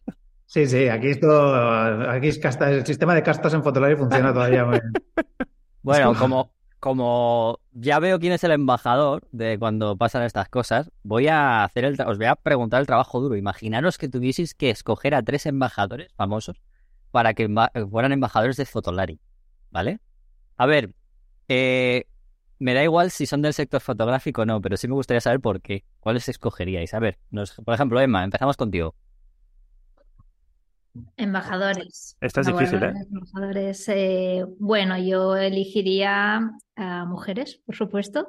[0.46, 1.54] Sí, sí, aquí esto.
[2.10, 4.98] Aquí es casta, el sistema de castas en Fotolari funciona todavía muy bien.
[5.82, 11.28] Bueno, como, como ya veo quién es el embajador de cuando pasan estas cosas, voy
[11.28, 13.36] a hacer el os voy a preguntar el trabajo duro.
[13.36, 16.56] Imaginaros que tuvieseis que escoger a tres embajadores famosos
[17.10, 19.20] para que emba- fueran embajadores de Fotolari,
[19.70, 20.00] ¿vale?
[20.56, 20.94] A ver,
[21.48, 22.06] eh,
[22.58, 25.40] me da igual si son del sector fotográfico o no, pero sí me gustaría saber
[25.40, 25.84] por qué.
[26.00, 26.94] ¿Cuáles escogeríais?
[26.94, 28.94] A ver, nos- por ejemplo, Emma, empezamos contigo.
[31.16, 32.16] Embajadores.
[32.20, 32.92] Esta es difícil, ¿eh?
[33.10, 33.88] Embajadores.
[33.88, 38.28] eh, bueno, yo elegiría a mujeres, por supuesto.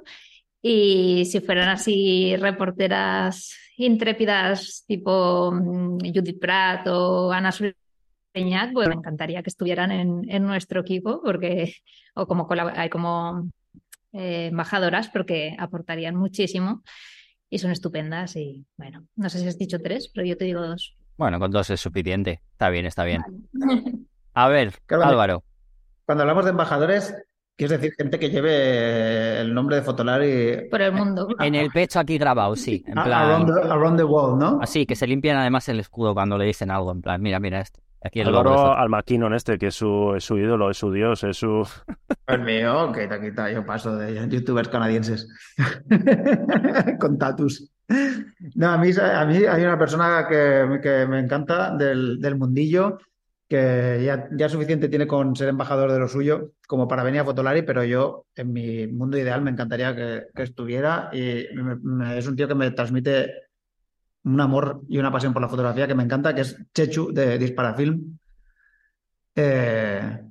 [0.61, 8.95] Y si fueran así reporteras intrépidas tipo mm, Judith Pratt o Ana Sureñac, pues me
[8.95, 11.75] encantaría que estuvieran en, en nuestro equipo porque,
[12.15, 12.47] o como,
[12.91, 13.49] como
[14.11, 16.81] eh, embajadoras porque aportarían muchísimo
[17.49, 18.35] y son estupendas.
[18.35, 20.95] Y bueno, no sé si has dicho tres, pero yo te digo dos.
[21.17, 22.41] Bueno, con dos es suficiente.
[22.51, 23.23] Está bien, está bien.
[24.33, 25.43] A ver, Claro, Álvaro.
[26.05, 27.15] Cuando hablamos de embajadores,
[27.55, 31.29] quieres decir gente que lleve el nombre de Fotolari Por el mundo.
[31.39, 32.83] En el pecho aquí grabado, sí.
[32.85, 34.59] En plan, around, the, around the world, ¿no?
[34.61, 36.91] así, que se limpian además el escudo cuando le dicen algo.
[36.91, 37.79] En plan, mira, mira esto.
[38.03, 41.37] Aquí el Álvaro Almaquino, este, que es su, es su ídolo, es su dios, es
[41.37, 41.67] su...
[42.27, 45.27] El mío, quita, quita, yo paso de youtubers canadienses
[46.99, 47.71] con tatus.
[48.55, 52.97] No, a mí, a mí hay una persona que, que me encanta del, del mundillo,
[53.47, 57.25] que ya, ya suficiente tiene con ser embajador de lo suyo como para venir a
[57.25, 62.27] Fotolari, pero yo en mi mundo ideal me encantaría que, que estuviera y me- es
[62.27, 63.31] un tío que me transmite
[64.23, 67.37] un amor y una pasión por la fotografía que me encanta, que es Chechu de
[67.37, 68.17] Disparafilm.
[69.35, 70.21] Eh,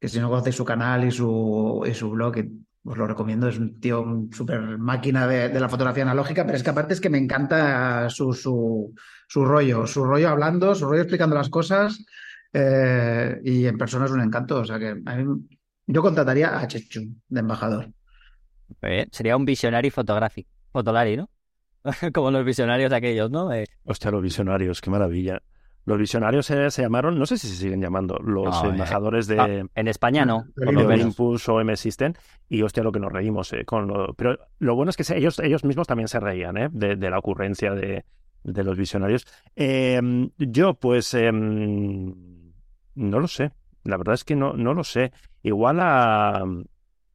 [0.00, 2.36] que si no conocéis su canal y su, y su blog,
[2.84, 6.56] os lo recomiendo, es un tío un súper máquina de, de la fotografía analógica, pero
[6.56, 8.94] es que aparte es que me encanta su, su,
[9.26, 12.04] su rollo, su rollo hablando, su rollo explicando las cosas,
[12.52, 15.46] eh, y en persona es un encanto, o sea que a mí,
[15.86, 17.90] yo contrataría a Chechu de embajador.
[18.82, 20.50] Eh, sería un visionario fotográfico.
[20.70, 21.30] Fotolari, ¿no?
[22.12, 23.52] Como los visionarios aquellos, ¿no?
[23.52, 25.40] Eh, Hostia, los visionarios, qué maravilla.
[25.86, 29.26] Los visionarios se, se llamaron, no sé si se siguen llamando, los No, eh, embajadores
[29.26, 29.38] de...
[29.40, 30.46] ah, en España no.
[30.56, 32.14] Olympus o M System
[32.48, 34.14] y hostia lo que nos reímos eh, con lo...
[34.14, 36.68] pero lo bueno es que se- ellos ellos mismos también se reían ¿eh?
[36.72, 38.04] de, de la ocurrencia de,
[38.42, 40.00] de los visionarios Eh,
[40.38, 42.14] yo pues em,
[42.94, 43.52] no lo sé
[43.84, 46.44] la verdad es que no no lo sé igual a,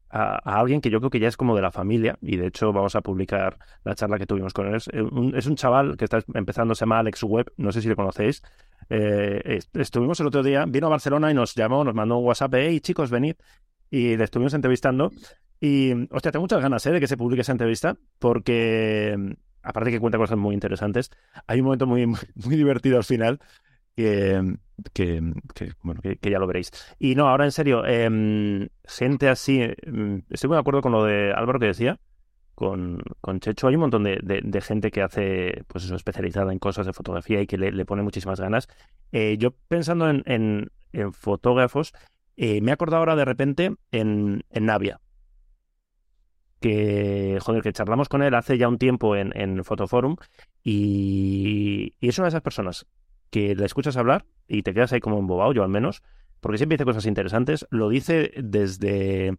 [0.10, 2.48] a a alguien que yo creo que ya es como de la familia y de
[2.48, 5.56] hecho vamos a publicar la charla que tuvimos con él es eh, un, es un
[5.56, 8.42] chaval que está empezando se llama Alex Webb no sé si le conocéis
[8.90, 12.26] eh, est- estuvimos el otro día, vino a Barcelona y nos llamó, nos mandó un
[12.26, 13.36] WhatsApp, hey chicos, venid.
[13.92, 15.12] Y le estuvimos entrevistando.
[15.60, 16.92] Y, hostia, tengo muchas ganas ¿eh?
[16.92, 19.32] de que se publique esa entrevista, porque mm,
[19.64, 21.12] aparte que cuenta cosas muy interesantes,
[21.48, 23.40] hay un momento muy, muy, divertido al final
[23.96, 24.42] que,
[24.94, 25.22] que,
[25.84, 26.72] bueno, que, ya lo veréis.
[27.00, 31.04] Y no, ahora en serio, em, gente así, em, estoy muy de acuerdo con lo
[31.06, 32.00] de Álvaro que decía,
[32.56, 33.68] con, con Checho.
[33.68, 37.48] Hay un montón de, gente que hace, pues eso, especializada en cosas de fotografía y
[37.48, 38.68] que le, le pone muchísimas ganas.
[39.12, 41.94] Eh, yo pensando en, en- en fotógrafos,
[42.38, 45.00] eh, me he acordado ahora de repente en, en Navia.
[46.60, 50.18] Que, joder, que charlamos con él hace ya un tiempo en, en Fotoforum
[50.62, 52.86] y, y es una de esas personas
[53.30, 56.04] que le escuchas hablar y te quedas ahí como embobado, yo al menos,
[56.40, 59.38] porque siempre dice cosas interesantes, lo dice desde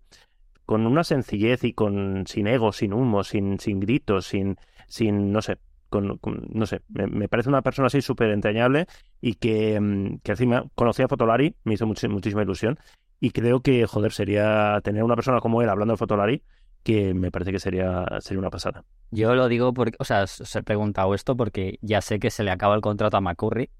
[0.66, 5.42] con una sencillez y con sin ego, sin humo, sin, sin gritos, sin, sin, no
[5.42, 6.20] sé, con,
[6.52, 8.86] no sé, me, parece una persona así súper entrañable
[9.20, 12.78] y que, mm, que encima conocía a Fotolari, me hizo much- muchísima ilusión
[13.18, 16.42] y creo que, joder, sería tener una persona como él hablando de Fotolari
[16.84, 18.84] que me parece que sería, sería una pasada.
[19.10, 22.44] Yo lo digo porque, o sea, os he preguntado esto porque ya sé que se
[22.44, 23.70] le acaba el contrato a McCurry.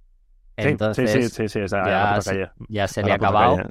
[0.62, 2.51] Sí, Entonces, sí, sí, sí, sí, esa- ya la se- calle.
[2.68, 3.57] ya se A le la ha acabado.
[3.57, 3.68] calle.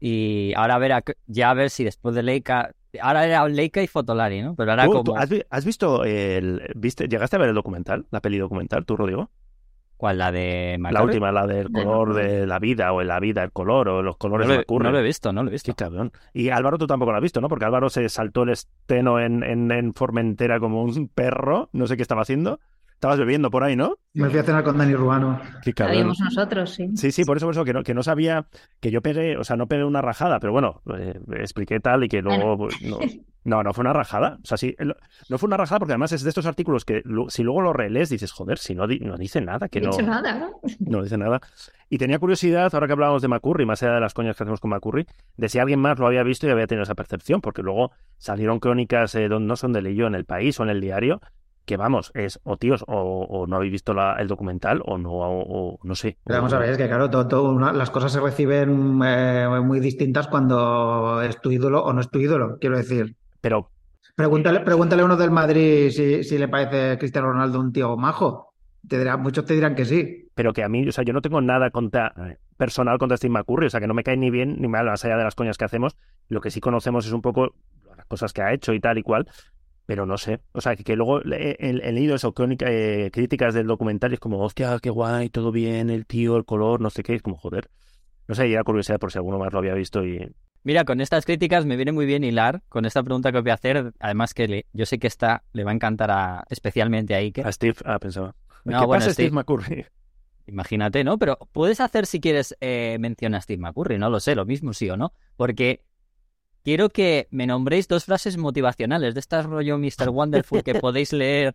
[0.00, 2.70] Y ahora a ver, a- ya a ver si después de Leica.
[3.00, 4.54] Ahora era Leica y Fotolari, ¿no?
[4.56, 5.04] Pero ahora ¿Tú- como.
[5.04, 8.84] tú has, vi- has visto el, viste, llegaste a ver el documental, la peli documental,
[8.84, 9.30] tú, Rodrigo?
[9.96, 10.16] ¿Cuál?
[10.16, 11.04] La de La McCurry?
[11.04, 14.02] última, la del De color de la vida, o en la vida, el color, o
[14.02, 14.84] los No colores lo, de he, McCurry.
[14.84, 15.70] no lo he visto, no lo he visto.
[15.70, 16.10] Qué cabrón.
[16.32, 17.48] Y Álvaro, tú tampoco lo has visto, ¿no?
[17.48, 21.68] Porque Álvaro se saltó el esteno en, en, en Formentera como un perro.
[21.74, 22.60] No sé qué estaba haciendo.
[23.00, 23.96] Estabas bebiendo por ahí, ¿no?
[24.12, 25.40] Me fui a cenar con Dani Ruano.
[25.64, 26.90] Qué vimos nosotros, sí.
[26.96, 28.44] Sí, sí, por eso, por eso, que no, que no sabía
[28.78, 32.08] que yo pegué, o sea, no pegué una rajada, pero bueno, eh, expliqué tal y
[32.08, 32.98] que luego, pues, no,
[33.44, 34.38] no, no fue una rajada.
[34.42, 34.76] O sea, sí,
[35.30, 38.10] no fue una rajada porque además es de estos artículos que si luego lo relees
[38.10, 40.60] dices, joder, si no, di- no dice nada, que No no, dicho nada, ¿no?
[40.80, 41.40] no dice nada.
[41.88, 44.60] Y tenía curiosidad, ahora que hablábamos de McCurry, más allá de las coñas que hacemos
[44.60, 45.06] con McCurry,
[45.38, 48.60] de si alguien más lo había visto y había tenido esa percepción, porque luego salieron
[48.60, 51.22] crónicas, eh, don- no son de yo en el país o en el diario,
[51.70, 55.12] que vamos, es o tíos, o, o no habéis visto la- el documental, o no,
[55.12, 56.18] o, o no sé.
[56.24, 59.48] Pero vamos a ver, es que claro, todo, todo una- las cosas se reciben eh,
[59.62, 63.14] muy distintas cuando es tu ídolo o no es tu ídolo, quiero decir.
[63.40, 63.70] Pero
[64.16, 68.52] Pregúntale, pregúntale a uno del Madrid si, si le parece Cristiano Ronaldo un tío majo.
[68.86, 70.28] Te muchos te dirán que sí.
[70.34, 72.12] pero que a mí, o sea, yo no tengo nada contra,
[72.56, 75.04] personal contra Steve McCurry, o sea, que no me cae ni bien ni mal, más
[75.04, 75.96] allá de las coñas que hacemos.
[76.28, 77.54] Lo que sí conocemos es un poco
[77.96, 79.26] las cosas que ha hecho y tal y cual,
[79.90, 80.38] pero no sé.
[80.52, 84.20] O sea, que, luego he, he- leído eso, crónica- eh, críticas del documental y es
[84.20, 87.36] como, hostia, qué guay, todo bien, el tío, el color, no sé qué, es como,
[87.36, 87.68] joder.
[88.28, 90.30] No sé, y era curiosidad por si alguno más lo había visto y...
[90.62, 93.50] Mira, con estas críticas me viene muy bien hilar con esta pregunta que os voy
[93.50, 93.92] a hacer.
[93.98, 97.44] Además que le- yo sé que esta le va a encantar a, especialmente a Iker.
[97.44, 98.36] A Steve, ah, pensaba.
[98.64, 99.86] No, ¿Qué bueno, pasa, Steve Steve- McCurry?
[100.46, 101.18] Imagínate, ¿no?
[101.18, 104.72] Pero puedes hacer si quieres eh, mención a Steve McCurry, no lo sé, lo mismo
[104.72, 105.12] sí o no.
[105.36, 105.82] Porque
[106.64, 110.08] quiero que me nombréis dos frases motivacionales de estas rollo Mr.
[110.10, 111.54] Wonderful que podéis leer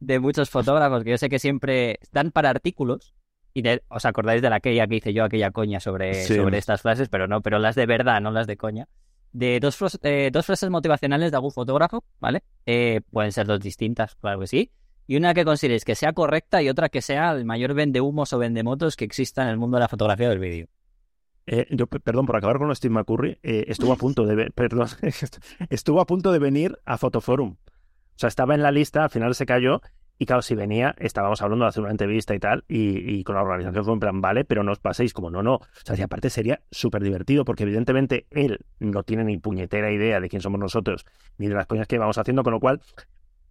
[0.00, 3.14] de muchos fotógrafos, que yo sé que siempre están para artículos.
[3.56, 6.34] Y de- os acordáis de la aquella que hice yo, aquella coña sobre, Sí.
[6.34, 8.88] sobre estas frases, pero no, pero las de verdad, no las de coña.
[9.32, 12.42] De dos, eh, dos frases motivacionales de algún fotógrafo, ¿vale?
[12.66, 14.72] Eh, pueden ser dos distintas, claro que sí.
[15.06, 18.38] Y una que consideréis que sea correcta y otra que sea el mayor vendehumos o
[18.38, 20.66] vendemotos que exista en el mundo de la fotografía del vídeo.
[21.46, 24.88] Eh, yo, pe- perdón, por acabar con Steve McCurry, eh, estuvo a punto de, perdón,
[25.70, 27.56] estuvo a punto de venir a Fotoforum.
[27.56, 29.80] O sea, estaba en la lista, al final se cayó,
[30.16, 33.34] y claro, si venía, estábamos hablando de hacer una entrevista y tal, y, y con
[33.34, 35.54] la organización fue en plan, vale, pero no os paséis, como no, no.
[35.56, 40.20] O sea, y aparte sería súper divertido, porque evidentemente él no tiene ni puñetera idea
[40.20, 41.04] de quién somos nosotros,
[41.36, 42.80] ni de las coñas que vamos haciendo, con lo cual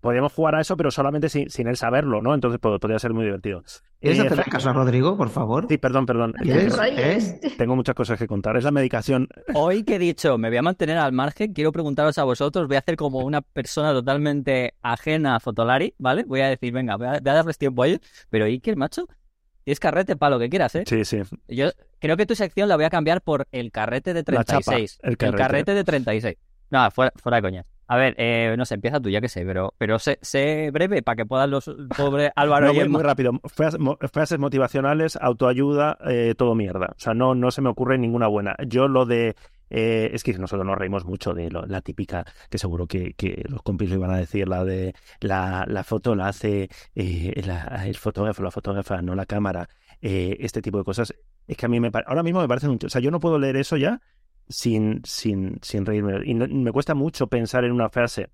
[0.03, 2.35] podríamos jugar a eso, pero solamente sin, sin él saberlo, ¿no?
[2.35, 3.63] Entonces pod- podría ser muy divertido.
[3.99, 5.65] ¿Quieres Eh, hacerle caso a Rodrigo, por favor?
[5.69, 6.33] Sí, perdón, perdón.
[6.43, 6.77] ¿Qué es?
[6.77, 7.39] Reyes.
[7.57, 8.57] Tengo muchas cosas que contar.
[8.57, 9.29] Es la medicación.
[9.55, 12.75] Hoy que he dicho, me voy a mantener al margen, quiero preguntaros a vosotros, voy
[12.75, 16.25] a hacer como una persona totalmente ajena a Fotolari, ¿vale?
[16.25, 19.07] Voy a decir, venga, voy a, voy a darles tiempo a ellos, pero Iker, macho,
[19.63, 20.83] tienes carrete para lo que quieras, ¿eh?
[20.85, 21.21] Sí, sí.
[21.47, 24.63] Yo creo que tu sección la voy a cambiar por el carrete de La chapa,
[24.63, 24.99] 36.
[25.01, 25.37] el el, carrete.
[25.37, 25.73] carrete.
[25.73, 26.35] de 36.
[26.71, 27.65] No, fuera, fuera de coñas.
[27.87, 31.01] A ver, eh, no sé, empieza tú, ya que sé, pero, pero sé, sé breve
[31.01, 31.65] para que puedan los
[31.97, 33.31] pobre Álvaro No, y muy, rápido.
[33.45, 36.87] Frases, mo- frases motivacionales, autoayuda, eh, todo mierda.
[36.95, 38.55] O sea, no, no se me ocurre ninguna buena.
[38.67, 39.35] Yo lo de...
[39.69, 43.43] eh, es que nosotros nos reímos mucho de lo- la típica, que seguro que, que
[43.49, 47.83] los compis lo iban a decir, la de la, la foto la hace eh, la-
[47.85, 49.67] el fotógrafo, la fotógrafa, no la cámara.
[50.01, 51.13] eh, este tipo de cosas.
[51.47, 52.79] Es que a mí me ahora mismo me parecen un...
[52.85, 53.99] O sea, yo no puedo leer eso ya
[54.49, 56.21] sin, sin, sin reírme.
[56.25, 58.29] Y no- me cuesta mucho pensar en una frase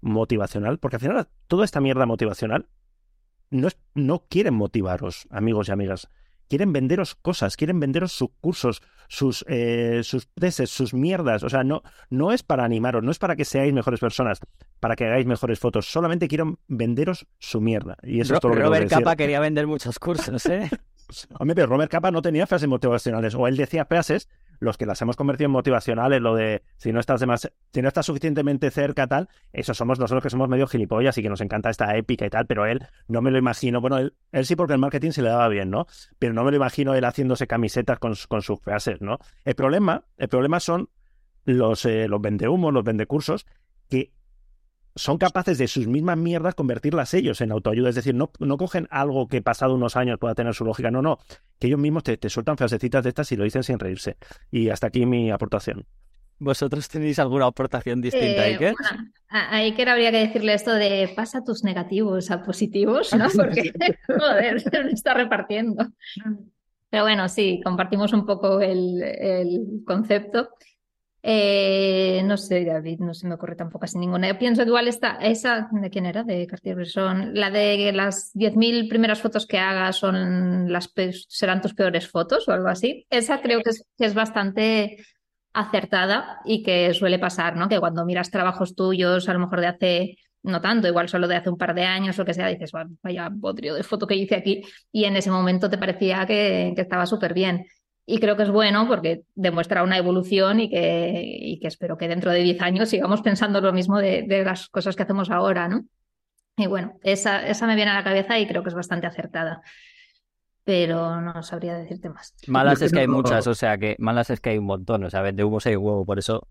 [0.00, 2.66] motivacional, porque al final toda esta mierda motivacional
[3.50, 6.08] no, es- no quieren motivaros, amigos y amigas.
[6.48, 11.44] Quieren venderos cosas, quieren venderos sus cursos, sus, eh, sus tesis, sus mierdas.
[11.44, 14.40] O sea, no, no es para animaros, no es para que seáis mejores personas,
[14.80, 15.86] para que hagáis mejores fotos.
[15.86, 17.96] Solamente quieren venderos su mierda.
[18.02, 18.88] Y eso es todo lo que Robert.
[18.90, 20.68] Capa quería vender muchos cursos, ¿eh?
[21.38, 24.28] Hombre, pero Robert Capa no tenía frases motivacionales, o él decía frases,
[24.60, 27.88] los que las hemos convertido en motivacionales, lo de si no estás demás, si no
[27.88, 31.70] estás suficientemente cerca, tal, eso somos nosotros que somos medio gilipollas y que nos encanta
[31.70, 34.74] esta épica y tal, pero él no me lo imagino, bueno, él, él sí porque
[34.74, 35.86] el marketing se le daba bien, ¿no?
[36.18, 39.18] Pero no me lo imagino él haciéndose camisetas con, con sus frases, ¿no?
[39.44, 40.90] El problema, el problema son
[41.44, 43.46] los, eh, los vendehumos, los vendecursos,
[43.88, 44.12] que
[44.94, 47.88] son capaces de sus mismas mierdas convertirlas ellos en autoayuda.
[47.90, 50.90] Es decir, no, no cogen algo que pasado unos años pueda tener su lógica.
[50.90, 51.18] No, no.
[51.58, 54.16] Que ellos mismos te, te sueltan frasecitas de estas y lo dicen sin reírse.
[54.50, 55.86] Y hasta aquí mi aportación.
[56.38, 58.74] ¿Vosotros tenéis alguna aportación distinta, Eh, Iker?
[58.80, 63.26] bueno, a Iker habría que decirle esto de pasa tus negativos a positivos, ¿no?
[63.36, 63.72] Porque,
[64.06, 65.86] joder, se lo está repartiendo.
[66.88, 70.48] Pero bueno, sí, compartimos un poco el, el concepto.
[71.22, 74.28] Eh, no sé, David, no se me ocurre tampoco así ninguna.
[74.28, 76.22] Yo pienso igual esta, esa, ¿de quién era?
[76.22, 77.34] De Cartier-Bresson.
[77.34, 80.92] La de las 10.000 primeras fotos que hagas son las
[81.28, 83.06] serán tus peores fotos o algo así.
[83.10, 83.70] Esa creo que
[84.04, 85.04] es, bastante
[85.52, 87.68] acertada y que suele pasar, ¿no?
[87.68, 91.36] Que cuando miras trabajos tuyos, a lo mejor de hace, no tanto, igual solo de
[91.36, 94.14] hace un par de años o que sea, dices, "Bueno, vaya bodrio de foto que
[94.14, 97.66] hice aquí y en ese momento te parecía que, que estaba súper bien.
[98.10, 102.08] Y creo que es bueno porque demuestra una evolución y que, y que espero que
[102.08, 105.68] dentro de 10 años sigamos pensando lo mismo de, de las cosas que hacemos ahora,
[105.68, 105.84] ¿no?
[106.56, 109.62] Y bueno, esa, esa me viene a la cabeza y creo que es bastante acertada.
[110.64, 112.34] Pero no sabría decirte más.
[112.48, 115.10] Malas es que hay muchas, o sea que malas es que hay un montón, o
[115.10, 116.48] sea, de humos hay huevo, por eso.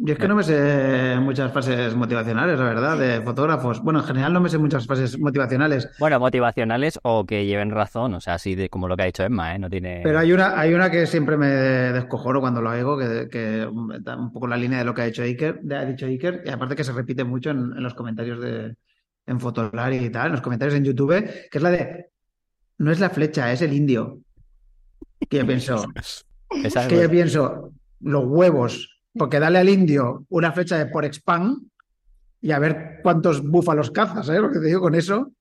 [0.00, 3.82] Yo es que no me sé muchas frases motivacionales, la verdad, de fotógrafos.
[3.82, 8.14] Bueno, en general no me sé muchas frases motivacionales, Bueno, motivacionales o que lleven razón,
[8.14, 9.58] o sea, así de como lo que ha dicho Emma, ¿eh?
[9.58, 10.00] No tiene.
[10.04, 13.68] pero hay una, hay una que siempre me descojono cuando lo oigo, que, que
[14.00, 16.42] da un poco la línea de lo que ha hecho Iker, de- ha dicho Iker,
[16.46, 18.76] y aparte que se repite mucho en, en los comentarios de
[19.26, 22.06] en Fotolari y tal, en los comentarios en YouTube, que es la de
[22.78, 24.20] no es la flecha, es el indio.
[25.28, 25.84] Que yo pienso,
[26.88, 31.58] que yo pienso, los huevos, porque dale al indio una flecha de por expand
[32.40, 34.40] y a ver cuántos búfalos cazas, ¿eh?
[34.40, 35.32] Lo que te digo con eso.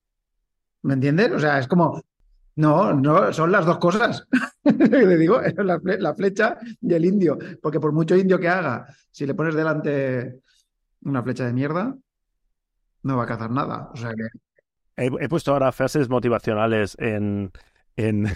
[0.84, 1.32] ¿Me entiendes?
[1.32, 2.02] O sea, es como,
[2.56, 4.28] no, no, son las dos cosas.
[4.64, 9.26] Te digo, la, la flecha y el indio, porque por mucho indio que haga, si
[9.26, 10.42] le pones delante
[11.02, 11.96] una flecha de mierda,
[13.04, 13.90] no va a cazar nada.
[13.94, 14.28] O sea que,
[14.98, 17.52] He, he puesto ahora frases motivacionales en,
[17.96, 18.28] en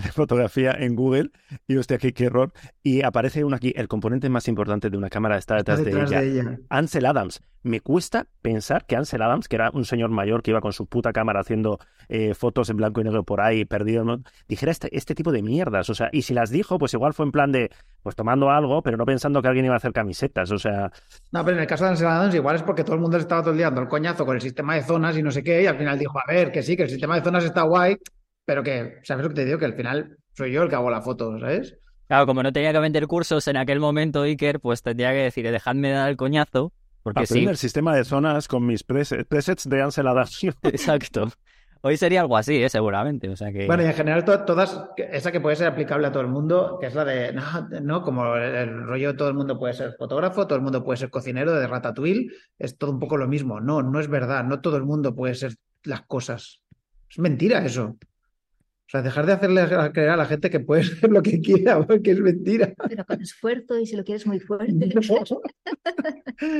[0.14, 1.30] fotografía en Google
[1.66, 2.52] y hostia, qué, qué error.
[2.82, 5.84] Y aparece uno aquí, el componente más importante de una cámara está está detrás de
[5.84, 6.20] detrás ella.
[6.20, 6.58] de ella.
[6.68, 7.40] Ansel Adams.
[7.62, 10.86] Me cuesta pensar que Ansel Adams, que era un señor mayor que iba con su
[10.86, 14.16] puta cámara haciendo eh, fotos en blanco y negro por ahí, perdido, ¿no?
[14.48, 15.90] dijera este, este tipo de mierdas.
[15.90, 17.68] O sea, y si las dijo, pues igual fue en plan de,
[18.02, 20.50] pues tomando algo, pero no pensando que alguien iba a hacer camisetas.
[20.52, 20.90] O sea,
[21.32, 23.22] No, pero en el caso de Ansel Adams igual es porque todo el mundo le
[23.22, 25.42] estaba todo el día dando el coñazo con el sistema de zonas y no sé
[25.42, 27.62] qué, y al final dijo, a ver, que sí, que el sistema de zonas está
[27.62, 27.96] guay,
[28.50, 29.60] pero que, ¿sabes lo que te digo?
[29.60, 31.78] Que al final soy yo el que hago la foto, ¿sabes?
[32.08, 35.46] Claro, como no tenía que vender cursos en aquel momento, Iker, pues tendría que decir,
[35.46, 36.72] "Eh, dejadme dar el coñazo,
[37.04, 40.40] porque sí, aprende el sistema de zonas con mis presets, presets de Ansel Adams.
[40.64, 41.28] exacto.
[41.82, 42.68] Hoy sería algo así, ¿eh?
[42.68, 43.66] seguramente, o sea que...
[43.68, 46.76] Bueno, y en general to- todas, esa que puede ser aplicable a todo el mundo,
[46.80, 47.42] que es la de, no,
[47.82, 50.96] no, como el, el rollo todo el mundo puede ser fotógrafo, todo el mundo puede
[50.96, 52.26] ser cocinero de Ratatouille,
[52.58, 53.60] es todo un poco lo mismo.
[53.60, 56.60] No, no es verdad, no todo el mundo puede ser las cosas.
[57.08, 57.96] Es mentira eso.
[58.90, 61.80] O sea, dejar de hacerle creer a la gente que puede ser lo que quiera,
[61.86, 62.72] porque es mentira.
[62.88, 64.74] Pero con esfuerzo y si lo quieres muy fuerte.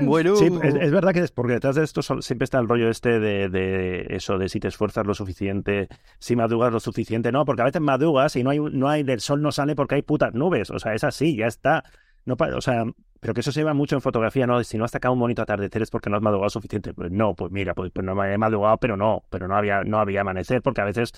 [0.03, 2.91] Bueno, Sí, es, es verdad que es porque detrás de esto siempre está el rollo
[2.91, 5.89] este de, de eso, de si te esfuerzas lo suficiente,
[6.19, 7.33] si madrugas lo suficiente.
[7.33, 9.95] No, porque a veces madrugas y no hay, no hay, el sol no sale porque
[9.95, 10.71] hay putas nubes.
[10.71, 11.83] O sea, es así, ya está.
[12.27, 12.85] No, o sea,
[13.21, 14.63] pero que eso se lleva mucho en fotografía, ¿no?
[14.63, 16.93] Si no has sacado un bonito atardecer es porque no has madrugado suficiente.
[16.93, 19.83] Pues no, pues mira, pues, pues no me he madrugado, pero no, pero no había,
[19.83, 21.13] no había amanecer, porque a veces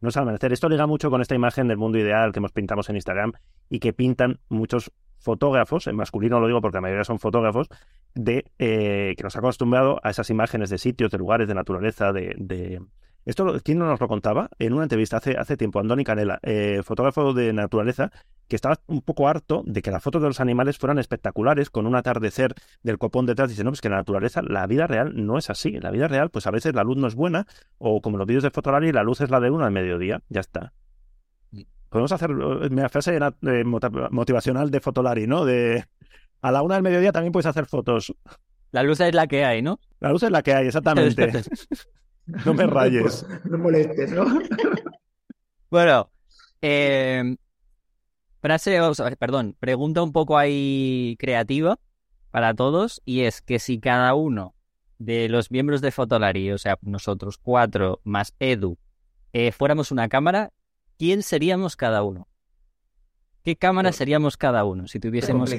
[0.00, 0.52] no es amanecer.
[0.52, 3.32] Esto liga mucho con esta imagen del mundo ideal que hemos pintamos en Instagram
[3.68, 7.68] y que pintan muchos fotógrafos, en masculino lo digo porque la mayoría son fotógrafos,
[8.14, 12.12] de eh, que nos ha acostumbrado a esas imágenes de sitios, de lugares, de naturaleza,
[12.12, 12.80] de...
[13.28, 14.48] Esto, ¿quién no nos lo contaba?
[14.58, 18.10] En una entrevista hace, hace tiempo, Andoni Canela, eh, fotógrafo de naturaleza,
[18.48, 21.86] que estaba un poco harto de que las fotos de los animales fueran espectaculares, con
[21.86, 23.50] un atardecer del copón detrás.
[23.50, 25.76] Dice, no, pues que en la naturaleza, la vida real no es así.
[25.76, 28.26] En la vida real, pues a veces la luz no es buena, o como los
[28.26, 30.72] vídeos de Fotolari, la luz es la de uno al mediodía, ya está.
[31.90, 35.44] Podemos hacer eh, una frase na- de mota- motivacional de Fotolari, ¿no?
[35.44, 35.84] De
[36.40, 38.14] a la una del mediodía también puedes hacer fotos.
[38.70, 39.80] la luz es la que hay, ¿no?
[40.00, 41.30] La luz es la que hay, exactamente.
[42.44, 43.26] No me rayes.
[43.44, 44.24] No molestes, ¿no?
[45.70, 46.10] Bueno,
[46.62, 47.36] eh,
[48.40, 48.80] frase,
[49.18, 51.78] perdón, pregunta un poco ahí creativa
[52.30, 54.54] para todos y es que si cada uno
[54.98, 58.78] de los miembros de Fotolari, o sea, nosotros cuatro más Edu,
[59.34, 60.52] eh, fuéramos una cámara,
[60.98, 62.27] ¿quién seríamos cada uno?
[63.48, 65.56] ¿Qué cámara seríamos cada uno si tuviésemos que...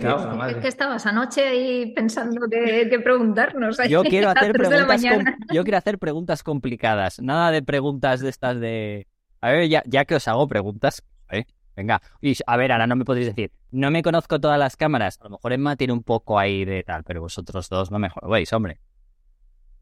[0.50, 3.80] Es que estabas anoche ahí pensando qué, preguntarnos.
[3.90, 8.30] Yo quiero a hacer preguntas com- yo quiero hacer preguntas complicadas, nada de preguntas de
[8.30, 9.08] estas de
[9.42, 11.46] a ver, ya, ya que os hago preguntas, ¿eh?
[11.76, 15.18] venga, y, a ver, ahora no me podéis decir, no me conozco todas las cámaras,
[15.22, 18.10] a lo mejor Emma tiene un poco ahí de tal, pero vosotros dos no me
[18.30, 18.80] veis, hombre.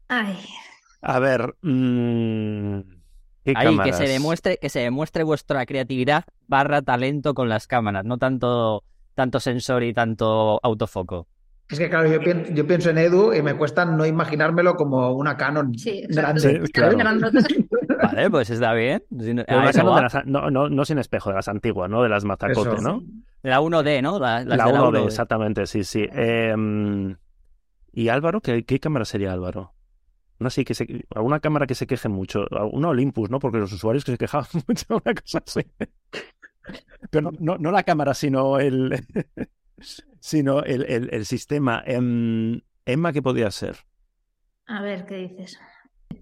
[0.08, 0.34] Ay,
[1.02, 2.80] A ver, mm,
[3.44, 8.04] ¿qué Ahí, que se demuestre, que se demuestre vuestra creatividad barra talento con las cámaras,
[8.04, 8.84] no tanto,
[9.14, 11.26] tanto sensor y tanto autofoco.
[11.70, 15.12] Es que, claro, yo, pien- yo pienso en Edu y me cuesta no imaginármelo como
[15.12, 16.40] una Canon sí, grande.
[16.64, 16.96] Sí, claro.
[18.02, 19.02] Vale, pues está bien.
[19.20, 22.02] Si no- una Canon de las- no, no, no sin espejo, de las antiguas, ¿no?
[22.02, 22.80] De las Mazacote, Eso.
[22.80, 23.02] ¿no?
[23.42, 24.18] La 1D, ¿no?
[24.18, 25.06] La, las La de 1D, 1D.
[25.06, 26.08] exactamente, sí, sí.
[26.10, 26.54] Eh,
[27.92, 28.40] ¿Y Álvaro?
[28.40, 29.74] ¿Qué, qué cámara sería Álvaro?
[30.40, 33.40] Una así que se, alguna cámara que se queje mucho, una Olympus, ¿no?
[33.40, 35.60] Porque los usuarios que se quejaban mucho, una cosa así.
[37.10, 39.04] Pero no, no, la cámara, sino el,
[40.20, 41.82] sino el, el, sistema.
[41.86, 43.76] Em, Emma, ¿qué podría ser?
[44.66, 45.58] A ver, ¿qué dices?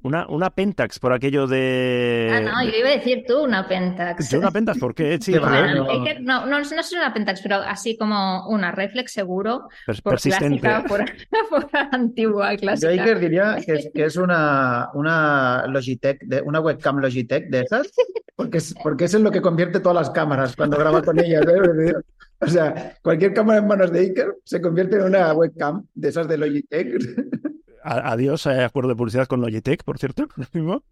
[0.03, 2.31] Una, una Pentax por aquello de.
[2.33, 4.31] Ah, no, yo iba a decir tú una Pentax.
[4.31, 5.19] ¿Yo una Pentax por qué?
[5.21, 5.91] Sí, bueno.
[5.91, 10.03] Es que no, no, no es una Pentax, pero así como una reflex seguro, per-
[10.03, 10.61] por persistente.
[10.61, 11.05] clásica, por,
[11.51, 12.91] por antigua, Yo clásica.
[12.93, 17.91] Iker diría que es, que es una, una Logitech, de, una webcam Logitech de esas,
[18.37, 21.43] porque es, porque es en lo que convierte todas las cámaras cuando graba con ellas.
[21.49, 21.95] ¿eh?
[22.39, 26.29] O sea, cualquier cámara en manos de Iker se convierte en una webcam de esas
[26.29, 26.89] de Logitech.
[27.87, 30.27] A- Adiós, eh, acuerdo de publicidad con Logitech, por cierto.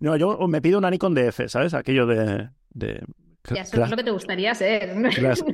[0.00, 1.74] No, yo me pido una Nikon DF, ¿sabes?
[1.74, 2.50] Aquello de.
[2.70, 3.02] de
[3.50, 4.94] Ya, eso es lo que te gustaría ser.
[4.96, 5.44] clas-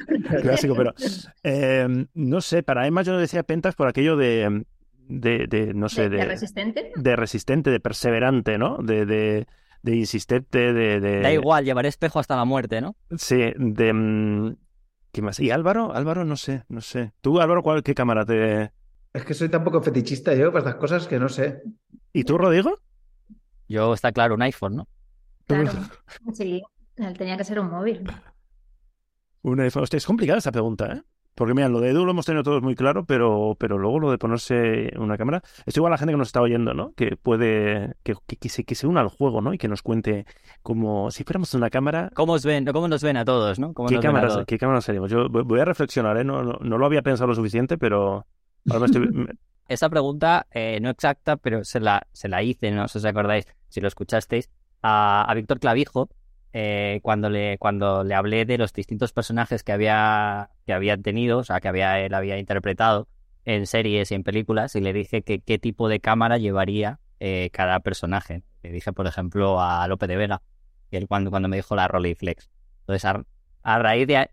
[0.43, 0.95] clásico, pero.
[1.43, 4.65] eh, no sé, para Emma yo decía Pentax por aquello de.
[5.09, 6.93] de, de, no sé, ¿De, de de, resistente?
[6.95, 8.77] de resistente, de perseverante, ¿no?
[8.79, 9.47] De, de,
[9.83, 11.21] de insistente, de, de.
[11.21, 12.95] Da igual, llevaré espejo hasta la muerte, ¿no?
[13.17, 13.93] Sí, de.
[13.93, 14.57] mm,
[15.13, 15.41] ¿Qué más?
[15.41, 15.93] ¿Y Álvaro?
[15.93, 17.13] Álvaro, no sé, no sé.
[17.21, 18.71] ¿Tú, Álvaro, cuál, qué cámara te.
[19.13, 21.63] Es que soy tan poco fetichista yo para estas cosas que no sé.
[22.13, 22.79] ¿Y tú, Rodrigo?
[23.69, 24.89] Yo está claro, un iPhone, ¿no?
[25.47, 25.73] Claro.
[26.33, 26.63] Sí,
[26.95, 28.05] tenía que ser un móvil.
[29.43, 29.83] Un iPhone.
[29.83, 31.03] Hostia, es complicada esta pregunta, ¿eh?
[31.35, 34.11] Porque mira, lo de Edu lo hemos tenido todos muy claro, pero, pero luego lo
[34.11, 35.43] de ponerse una cámara.
[35.65, 36.93] Es igual a la gente que nos está oyendo, ¿no?
[36.95, 37.95] Que puede.
[38.03, 39.55] Que, que, que se, que se una al juego, ¿no?
[39.55, 40.27] Y que nos cuente
[40.63, 42.11] como si fuéramos una cámara.
[42.15, 43.73] ¿Cómo, os ven, ¿Cómo nos ven a todos, no?
[43.73, 44.47] ¿Cómo ¿Qué nos ven a cámara, todos?
[44.47, 45.11] ¿Qué cámara seríamos?
[45.11, 46.25] Yo voy voy a reflexionar, ¿eh?
[46.25, 48.27] No, no, no lo había pensado lo suficiente, pero.
[48.69, 48.87] Ahora
[49.69, 53.05] Esa pregunta, eh, no exacta, pero se la, se la hice, no sé si os
[53.05, 54.51] acordáis, si lo escuchasteis,
[54.83, 56.09] a, a Víctor Clavijo,
[56.53, 61.39] eh, cuando, le, cuando le hablé de los distintos personajes que había, que había tenido,
[61.39, 63.07] o sea, que había, él había interpretado
[63.45, 67.51] en series y en películas, y le dije que qué tipo de cámara llevaría eh,
[67.53, 68.43] cada personaje.
[68.63, 70.43] Le dije, por ejemplo, a Lope de Vega,
[70.91, 72.51] y él cuando, cuando me dijo la Rolleiflex.
[72.81, 73.05] Entonces,
[73.63, 74.29] a, raíz de, a,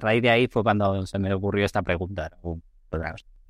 [0.00, 2.30] raíz de ahí fue cuando se me ocurrió esta pregunta.
[2.42, 2.60] ¿no?
[2.90, 3.02] Pues,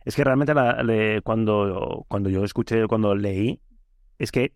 [0.09, 3.61] Es que realmente la- le- cuando, cuando yo escuché, cuando leí,
[4.19, 4.55] es que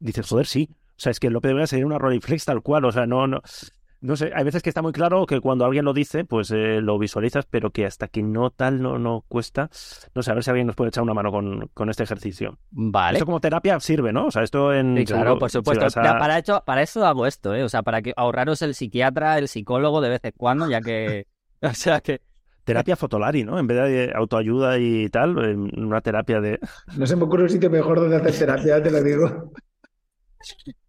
[0.00, 0.68] dices, joder, sí.
[0.72, 2.84] O sea, es que Lope de Vega sería una Rolleiflex tal cual.
[2.84, 3.40] O sea, no, no,
[4.00, 4.32] no sé.
[4.34, 7.46] Hay veces que está muy claro que cuando alguien lo dice, pues eh, lo visualizas,
[7.46, 9.70] pero que hasta que no tal no, no cuesta.
[10.12, 12.58] No sé, a ver si alguien nos puede echar una mano con, con este ejercicio.
[12.72, 13.18] Vale.
[13.18, 14.26] Esto como terapia sirve, ¿no?
[14.26, 14.96] O sea, esto en.
[14.98, 15.84] Sí, claro, por supuesto.
[15.86, 17.62] a- Para, hecho, para eso hago esto, ¿eh?
[17.62, 21.26] O sea, para que ahorraros el psiquiatra, el psicólogo de vez en cuando, ya que.
[21.62, 22.22] O sea, que.
[22.70, 23.58] Terapia fotolari, ¿no?
[23.58, 26.60] En vez de autoayuda y tal, eh, una terapia de.
[26.96, 29.52] No se me ocurre un sitio mejor donde hacer terapia, te lo digo.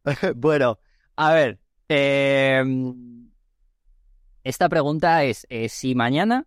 [0.36, 0.78] bueno,
[1.16, 1.60] a ver.
[1.90, 2.64] eh,
[4.44, 6.46] esta pregunta es: eh, si mañana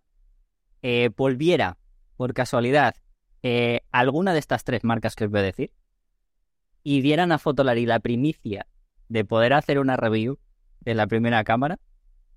[0.81, 1.77] eh, volviera,
[2.15, 2.95] por casualidad,
[3.91, 5.71] alguna de estas tres marcas que os voy a decir,
[6.81, 8.67] y dieran a Fotolari la primicia
[9.09, 10.39] de poder hacer una review
[10.79, 11.77] de la primera cámara,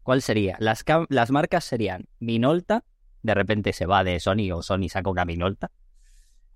[0.09, 0.57] ¿cuál sería?
[0.59, 2.83] Las, cam- las marcas serían Minolta,
[3.23, 5.71] de repente se va de Sony o Sony saca una Minolta,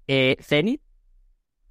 [0.06, 0.80] eh, Zenith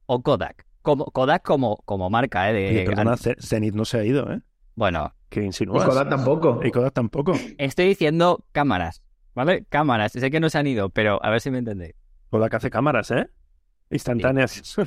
[0.05, 0.67] o Kodak.
[0.83, 2.53] Como, Kodak como, como marca, ¿eh?
[2.53, 4.41] De, Oye, perdona, Zenith no se ha ido, ¿eh?
[4.75, 5.83] Bueno, ¿Qué Y insinúas?
[5.89, 6.59] Kodak tampoco.
[6.63, 7.33] Y Kodak tampoco.
[7.57, 9.01] estoy diciendo cámaras,
[9.33, 9.65] ¿vale?
[9.67, 10.11] Cámaras.
[10.11, 11.95] Sé que no se han ido, pero a ver si me entendéis.
[12.29, 13.27] Kodak hace cámaras, ¿eh?
[13.89, 14.61] Instantáneas.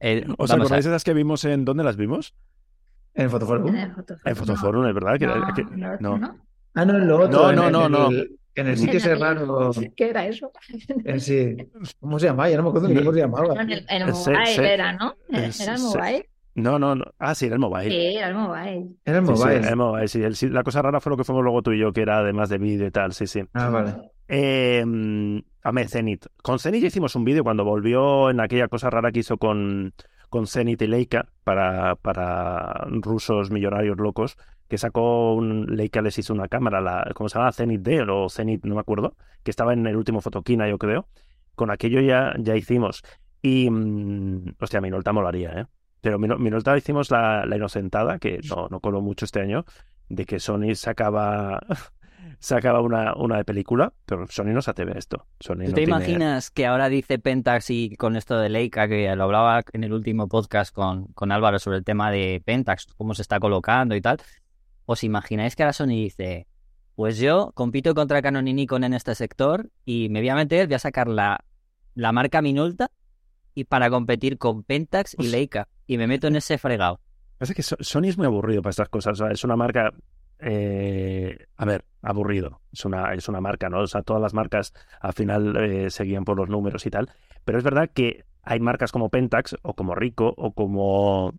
[0.00, 1.64] Eh, ¿Os acordáis de esas que vimos en...
[1.64, 2.34] ¿Dónde las vimos?
[3.14, 3.68] En Fotoforum.
[3.68, 4.20] En el Fotoforum.
[4.24, 5.18] En Fotoforum, es verdad.
[5.18, 6.18] Que, No, que- no, no.
[6.18, 6.36] no.
[6.74, 7.50] Ah, no, en lo No, otro.
[7.50, 8.08] en no, el- no, en no.
[8.10, 9.70] el- En el sitio En ese el- raro.
[9.96, 10.52] ¿Qué era eso?
[11.04, 11.56] En sí.
[11.98, 12.48] ¿Cómo se llamaba?
[12.50, 13.60] Ya no me acuerdo ni cómo se llamaba.
[13.62, 15.14] En el, en el Eh, se- mobile se- era, ¿no?
[15.28, 16.28] ¿Era eh, era el se- mobile?
[16.56, 17.04] No, no, no.
[17.18, 17.90] Ah, sí, era el mobile.
[17.90, 18.86] Sí, era el mobile.
[19.04, 19.68] Era el Sí, sí, mobile.
[19.68, 20.22] el mobile, sí.
[20.22, 22.18] El- sí, La cosa rara fue lo que fuimos luego tú y yo, que era
[22.18, 23.42] además de vídeo y tal, sí, sí.
[23.54, 23.92] Ah, vale.
[24.28, 24.84] Eh,
[25.64, 26.26] a ver, Zenith.
[26.42, 29.92] Con Zenith ya hicimos un vídeo cuando volvió en aquella cosa rara que hizo con,
[30.34, 34.36] con Zenith y Leica para, para rusos millonarios locos.
[34.66, 37.52] que sacó un Leica les hizo una cámara, la, ¿cómo se llama?
[37.52, 39.14] Zenith D o Zenith, no me acuerdo,
[39.44, 41.06] que estaba en el último Fotoquina, yo creo.
[41.54, 43.02] Con aquello ya, ya hicimos.
[43.42, 45.66] Y, mm, hostia, Minolta molaría, ¿eh?
[46.00, 49.64] Pero Mino- Minolta hicimos la, la inocentada, que no, no coló mucho este año,
[50.08, 51.60] de que Sony sacaba,
[52.38, 55.26] sacaba una, una de película, pero Sony no se atreve a esto.
[55.40, 58.88] Sony ¿Tú no te tiene- imaginas que ahora dice Pentax y con esto de Leica,
[58.88, 62.86] que lo hablaba en el último podcast con, con Álvaro sobre el tema de Pentax,
[62.96, 64.18] cómo se está colocando y tal?
[64.86, 66.46] ¿Os imagináis que ahora Sony dice,
[66.94, 70.66] pues yo compito contra Canon y Nikon en este sector y me voy a meter,
[70.66, 71.44] voy a sacar la,
[71.94, 72.90] la marca Minolta
[73.54, 77.00] y para competir con Pentax y Leica y me meto en ese fregado?
[77.38, 79.12] Pasa que So- Sony es muy aburrido para estas cosas.
[79.20, 79.90] o sea, es una marca,
[80.38, 82.60] eh, a ver, aburrido.
[82.72, 83.80] Es una, es una marca, ¿no?
[83.80, 87.10] O sea, todas las marcas al final eh, seguían por los números y tal.
[87.44, 91.34] Pero es verdad que hay marcas como Pentax o como Rico o como...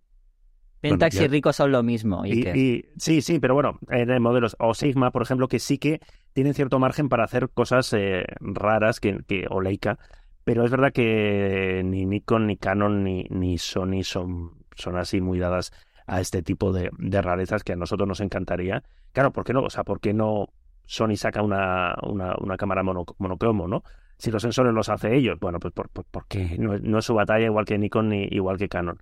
[0.81, 2.25] Pentax y Rico son lo mismo.
[2.25, 5.99] Y, sí, sí, pero bueno, eh, de modelos o Sigma, por ejemplo, que sí que
[6.33, 9.97] tienen cierto margen para hacer cosas eh, raras que, que, o Leica.
[10.43, 15.39] Pero es verdad que ni Nikon, ni Canon, ni, ni Sony son, son así muy
[15.39, 15.71] dadas
[16.07, 18.83] a este tipo de, de rarezas que a nosotros nos encantaría.
[19.11, 19.61] Claro, ¿por qué no?
[19.63, 20.49] O sea, ¿por qué no
[20.85, 23.83] Sony saca una, una, una cámara mono- monocromo, ¿no?
[24.17, 27.05] Si los sensores los hace ellos, bueno, pues por, por- porque no, es- no es
[27.05, 28.97] su batalla igual que Nikon ni igual que Canon.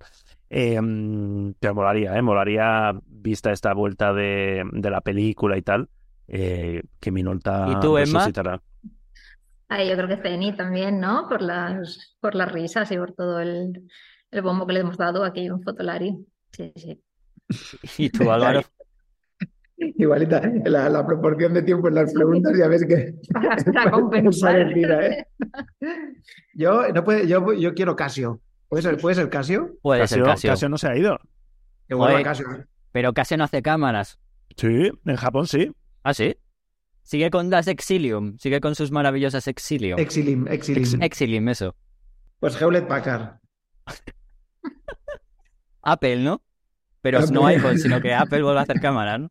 [0.50, 2.22] Eh, mm, pero molaría, ¿eh?
[2.22, 5.88] Molaría, vista esta vuelta de, de la película y tal,
[6.26, 8.30] eh, que Minolta ¿Y tú, Emma?
[9.68, 11.26] Ay, yo creo que Ceni también, ¿no?
[11.28, 13.88] Por las, por las risas y por todo el,
[14.30, 16.14] el bombo que le hemos dado aquí en Fotolari.
[16.56, 17.02] Sí, sí.
[17.98, 18.62] ¿Y tú, Álvaro?
[19.76, 23.90] Igualita, la, la proporción de tiempo en las preguntas ya ves que Para, para es
[23.90, 24.52] compensar.
[24.52, 25.26] parecida, ¿eh?
[26.54, 28.40] Yo, no puede, yo, yo quiero Casio.
[28.68, 29.76] ¿Puede ser, ¿Puede ser Casio?
[29.82, 30.50] Puede ser Casio, Casio.
[30.50, 31.18] Casio no se ha ido.
[31.90, 32.22] Oye.
[32.22, 32.46] Casio.
[32.92, 34.18] Pero Casio no hace cámaras.
[34.56, 35.72] Sí, en Japón sí.
[36.04, 36.36] ¿Ah, sí?
[37.02, 39.98] Sigue con las Exilium, sigue con sus maravillosas Exilium.
[39.98, 41.02] Exilim, Exilim.
[41.02, 41.74] Exilium, eso.
[42.40, 43.38] Pues Hewlett Packard.
[45.84, 46.42] Apple, ¿no?
[47.00, 47.32] Pero Apple.
[47.32, 49.30] no iPhone, sino que Apple vuelve a hacer cámaras, ¿no?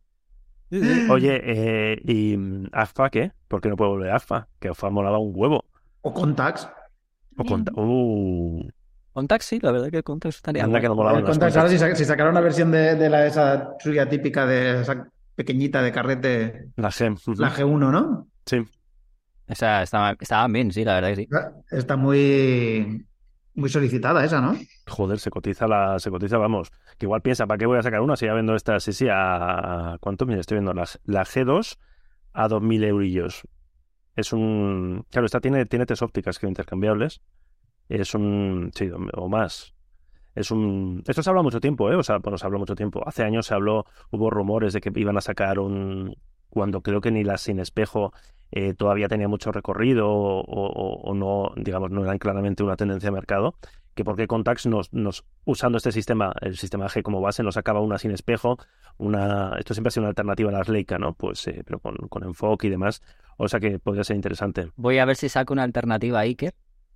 [0.72, 1.08] Sí, sí.
[1.10, 2.38] Oye, eh, ¿y
[2.72, 3.32] AFA qué?
[3.48, 4.48] ¿Por qué no puede volver AFA?
[4.60, 5.66] Que AFA molaba un huevo.
[6.02, 6.68] O Contax.
[7.38, 7.66] O con...
[7.76, 8.68] Uh,
[9.14, 11.20] Contact sí, la verdad que Contact estaría anda que no bueno.
[11.20, 11.98] El las Contax, ahora si, Contax.
[12.00, 16.70] si sacaron una versión de, de la esa suya típica de esa pequeñita de carrete,
[16.76, 17.38] La G.
[17.38, 18.28] la G1, ¿no?
[18.46, 18.66] Sí.
[19.48, 21.30] Esa estaba, estaban bien, sí, la verdad que sí.
[21.70, 23.06] Está muy,
[23.56, 24.56] muy solicitada esa, ¿no?
[24.88, 26.72] Joder, se cotiza la, se cotiza, vamos.
[26.98, 28.80] Que igual piensa, ¿para qué voy a sacar una si ya vendo esta?
[28.80, 30.26] Sí, sí, a ¿cuánto?
[30.26, 31.78] Mira, estoy viendo la, la G2
[32.34, 33.44] a 2.000 eurillos.
[34.16, 35.06] Es un...
[35.10, 37.22] Claro, esta tiene, tiene tres ópticas que intercambiables.
[37.90, 38.72] Es un...
[38.74, 39.74] Sí, o más.
[40.36, 41.04] Es un...
[41.08, 41.96] Esto se habla mucho tiempo, ¿eh?
[41.96, 43.08] O sea, bueno, se habló mucho tiempo.
[43.08, 46.16] Hace años se habló, hubo rumores de que iban a sacar un...
[46.50, 48.14] Cuando creo que ni la sin espejo
[48.56, 53.08] eh, todavía tenía mucho recorrido o, o- o no, digamos, no eran claramente una tendencia
[53.08, 53.56] de mercado
[53.96, 57.80] que porque Contax nos, nos usando este sistema, el sistema G como base, nos sacaba
[57.80, 58.58] una sin espejo,
[58.98, 61.14] una esto siempre ha sido una alternativa a las Leica, ¿no?
[61.14, 63.04] Pues eh, pero con, con enfoque y demás,
[63.38, 64.72] o sea que podría ser interesante.
[64.78, 66.54] Voy a ver si saco una alternativa a Iker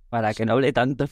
[0.08, 1.06] para que no hable tanto.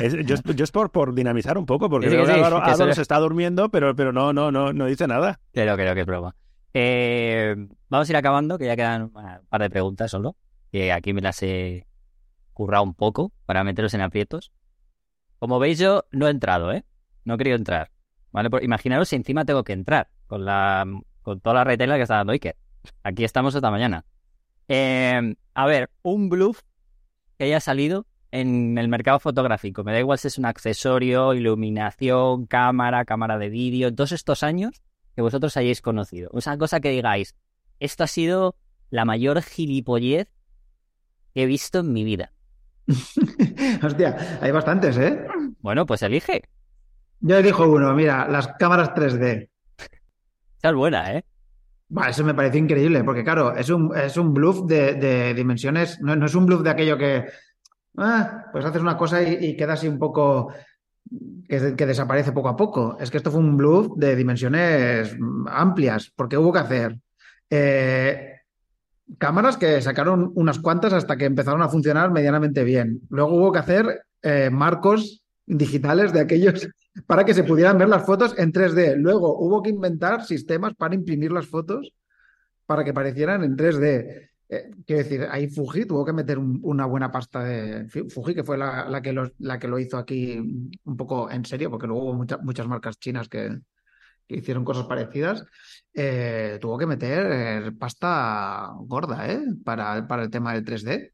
[0.00, 2.32] Es- yo, es- yo es por, por dinamizar un poco, porque Sí, sí,
[2.72, 5.40] Álvaro, se está durmiendo, pero, pero no, no, no, no dice nada.
[5.52, 6.34] Creo, creo que es broma.
[6.78, 7.56] Eh,
[7.88, 9.10] vamos a ir acabando, que ya quedan un
[9.48, 10.36] par de preguntas solo.
[10.70, 11.86] Que aquí me las he
[12.52, 14.52] currado un poco para meteros en aprietos.
[15.38, 16.84] Como veis, yo no he entrado, ¿eh?
[17.24, 17.90] No he querido entrar.
[18.30, 18.50] ¿Vale?
[18.50, 20.84] Por- imaginaros si encima tengo que entrar con la
[21.22, 22.56] con toda la retela que está dando Iker.
[23.02, 24.04] Aquí estamos hasta mañana.
[24.68, 26.60] Eh, a ver, un bluff
[27.38, 29.82] que haya salido en el mercado fotográfico.
[29.82, 33.94] Me da igual si es un accesorio, iluminación, cámara, cámara de vídeo.
[33.94, 34.82] Todos estos años
[35.16, 36.30] que vosotros hayáis conocido.
[36.34, 37.34] Esa cosa que digáis,
[37.80, 38.54] esto ha sido
[38.90, 40.28] la mayor gilipollez
[41.34, 42.32] que he visto en mi vida.
[43.82, 45.26] Hostia, hay bastantes, ¿eh?
[45.60, 46.42] Bueno, pues elige.
[47.20, 49.48] Yo elijo uno, mira, las cámaras 3D.
[50.58, 51.24] Esa es buena, ¿eh?
[51.88, 55.98] Buah, eso me parece increíble, porque claro, es un, es un bluff de, de dimensiones,
[56.00, 57.24] no, no es un bluff de aquello que,
[57.96, 60.52] ah, pues haces una cosa y, y queda así un poco,
[61.48, 62.96] que, desaparece poco a poco.
[63.00, 66.98] Es que esto fue un bluff de dimensiones mm, amplias, porque hubo que hacer
[67.50, 68.40] eh,
[69.18, 73.00] cámaras que sacaron unas cuantas hasta que empezaron a funcionar medianamente bien.
[73.08, 76.68] Luego hubo que hacer eh, marcos digitales de aquellos
[77.06, 78.96] para que se pudieran ver las fotos en 3D.
[78.96, 81.92] Luego hubo que inventar sistemas para imprimir las fotos
[82.66, 84.30] para que parecieran en 3D.
[84.48, 88.44] Eh, quiero decir, ahí Fuji tuvo que meter un- una buena pasta de Fuji, que
[88.44, 90.38] fue la, la que lo, la que lo hizo aquí
[90.84, 93.58] un poco en serio, porque luego hubo mucha- muchas marcas chinas que,
[94.28, 95.44] que hicieron cosas parecidas,
[95.94, 99.40] eh, tuvo que meter eh, pasta gorda, ¿eh?
[99.64, 101.12] Para, para el tema del 3D.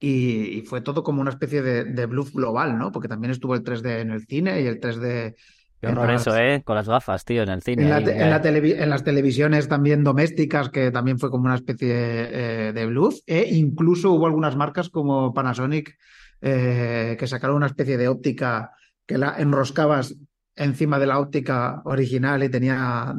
[0.00, 2.92] Y, y fue todo como una especie de, de bluff global, ¿no?
[2.92, 5.36] Porque también estuvo el 3D en el cine y el 3D
[5.80, 6.62] Qué las- eso, ¿eh?
[6.64, 7.84] Con las gafas, tío, en el cine.
[7.84, 8.30] en, la ahí, te- en eh.
[8.30, 12.86] la televi- en las televisiones también domésticas, que también fue como una especie eh, de
[12.86, 13.16] bluff.
[13.26, 15.96] E incluso hubo algunas marcas como Panasonic
[16.42, 18.72] eh, que sacaron una especie de óptica
[19.06, 20.14] que la enroscabas
[20.56, 23.14] encima de la óptica original y tenía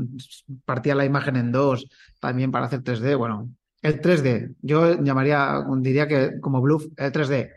[0.66, 1.88] partía la imagen en dos
[2.20, 3.18] también para hacer 3D.
[3.18, 3.49] Bueno,
[3.82, 7.49] el 3D, yo llamaría, diría que como bluff, el 3D.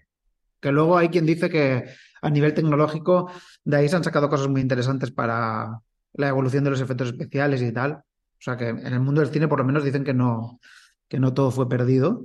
[0.61, 1.85] Que luego hay quien dice que
[2.25, 3.31] a nivel tecnológico
[3.65, 5.81] de ahí se han sacado cosas muy interesantes para
[6.15, 7.93] la evolución de los efectos especiales y tal.
[7.93, 10.61] O sea que en el mundo del cine por lo menos dicen que no,
[11.09, 12.25] que no todo fue perdido.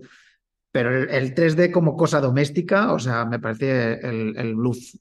[0.71, 4.95] Pero el, el 3D como cosa doméstica, o sea, me parece el, el bluff,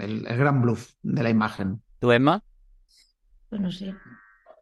[0.00, 1.80] el, el gran bluff de la imagen.
[2.00, 2.42] ¿Tú, Emma?
[3.48, 3.94] Pues no sé.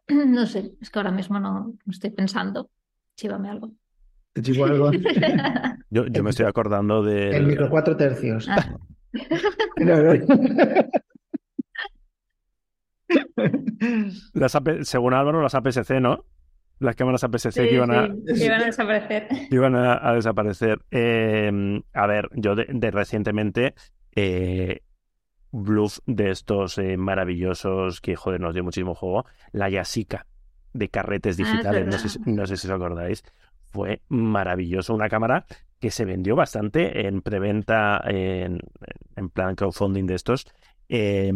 [0.07, 2.69] No sé, es que ahora mismo no, no estoy pensando.
[3.17, 3.71] Chívame algo.
[4.33, 4.91] Te chivo algo.
[5.89, 7.29] Yo, yo me estoy acordando de...
[7.29, 8.47] El micro cuatro tercios.
[8.49, 8.77] Ah.
[14.33, 16.25] Las AP según Álvaro, las APS-C, ¿no?
[16.79, 19.27] Las cámaras APS-C sí, que iban a, sí, que iban a desaparecer.
[19.51, 20.79] iban a, a desaparecer.
[20.91, 23.75] Eh, a ver, yo de, de recientemente,
[24.15, 24.81] eh,
[25.51, 30.27] bluff de estos eh, maravillosos que, joder, nos dio muchísimo juego, la Yasica
[30.73, 33.23] de carretes Ah, es digitales, no sé, no sé si os acordáis.
[33.71, 35.45] Fue maravilloso, una cámara
[35.85, 38.59] que se vendió bastante en preventa, en,
[39.15, 40.47] en plan crowdfunding de estos,
[40.89, 41.31] eh,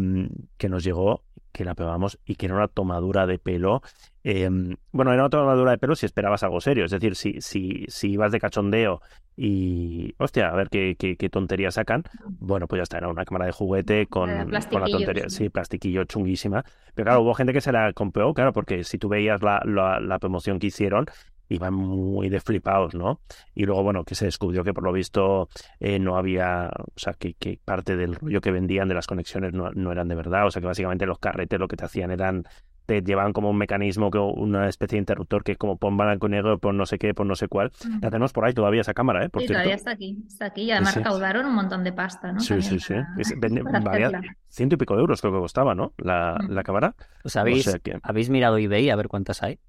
[0.58, 1.22] que nos llegó,
[1.52, 3.80] que la pegamos y que era una tomadura de pelo.
[4.24, 4.50] eh,
[4.90, 8.10] bueno, era una tomadura de pelo si esperabas algo serio, es decir, si, si, si
[8.10, 9.00] ibas de cachondeo
[9.36, 12.02] y, hostia, a ver qué, qué, qué tontería sacan,
[12.40, 14.30] bueno, pues ya está, era una cámara de juguete con,
[14.68, 15.44] con la tontería, sí.
[15.44, 16.64] sí, plastiquillo chunguísima.
[16.94, 20.00] Pero claro, hubo gente que se la compró, claro, porque si tú veías la, la,
[20.00, 21.06] la promoción que hicieron,
[21.50, 23.20] iban muy de flipados, ¿no?
[23.54, 25.48] Y luego, bueno, que se descubrió que por lo visto
[25.80, 29.52] eh, no había, o sea, que, que parte del rollo que vendían de las conexiones
[29.52, 32.10] no, no eran de verdad, o sea, que básicamente los carretes lo que te hacían
[32.10, 32.44] eran,
[32.86, 36.26] te llevaban como un mecanismo, que una especie de interruptor que es como pon blanco
[36.26, 37.70] y negro, pon no sé qué, pon no sé cuál.
[38.02, 39.28] La tenemos por ahí todavía esa cámara, ¿eh?
[39.28, 39.60] Por Sí, cierto.
[39.60, 40.62] todavía está aquí, está aquí.
[40.62, 40.98] Y además sí.
[40.98, 42.40] recaudaron un montón de pasta, ¿no?
[42.40, 42.94] Sí, sí, También sí.
[42.94, 44.22] para- Es- vende- para hacerla.
[44.48, 45.92] ciento y pico de euros creo que costaba, ¿no?
[45.98, 46.50] La, Mm.
[46.50, 46.94] la cámara.
[47.22, 49.60] ¿Os habéis, O sea que- habéis mirado eBay a ver cuántas hay?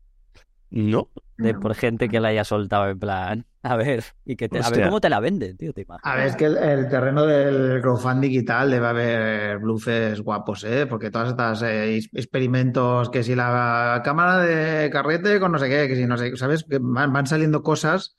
[0.71, 4.59] No, De por gente que la haya soltado en plan, a ver, y que te,
[4.59, 6.01] a ver cómo te la venden, tío, te imaginas.
[6.13, 10.63] A ver, es que el, el terreno del crowdfunding y tal debe haber bluffes guapos,
[10.63, 10.85] ¿eh?
[10.87, 15.87] Porque todas estas eh, experimentos, que si la cámara de carrete con no sé qué,
[15.89, 16.63] que si no sé, ¿sabes?
[16.63, 18.17] Que van, van saliendo cosas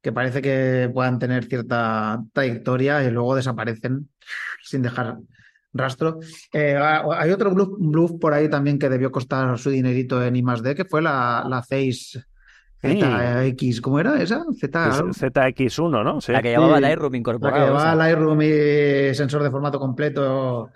[0.00, 4.08] que parece que puedan tener cierta trayectoria y luego desaparecen
[4.62, 5.18] sin dejar
[5.72, 6.18] rastro.
[6.52, 10.36] Eh, ha- hay otro bluff, bluff por ahí también que debió costar su dinerito en
[10.36, 12.18] I+D, que fue la, la Zeiss
[12.82, 14.44] ZX, ¿cómo era esa?
[14.58, 15.10] Z, pues algo.
[15.12, 16.20] ZX1, ¿no?
[16.20, 16.32] Sí.
[16.32, 17.56] La que llevaba Sí, Lightroom La incorporado.
[17.62, 17.94] que llevaba esa.
[17.96, 20.70] Lightroom y sensor de formato completo,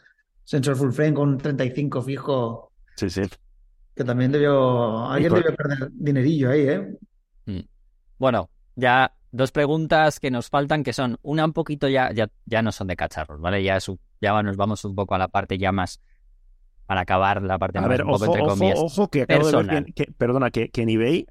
[0.44, 3.22] sensor full frame con 35 fijo, Sí, sí.
[3.96, 6.94] que también debió, alguien con- debió perder dinerillo ahí, ¿eh?
[7.46, 7.60] Mm.
[8.18, 12.62] Bueno, ya dos preguntas que nos faltan, que son una un poquito ya, ya, ya
[12.62, 13.62] no son de cacharros, ¿vale?
[13.62, 13.78] Ya,
[14.20, 16.00] ya nos vamos un poco a la parte ya más,
[16.86, 18.78] para acabar la parte A más ver, un poco ojo, entre ojo, comillas.
[18.80, 21.26] ojo, que acabo de ver que, que- perdona, que, que en eBay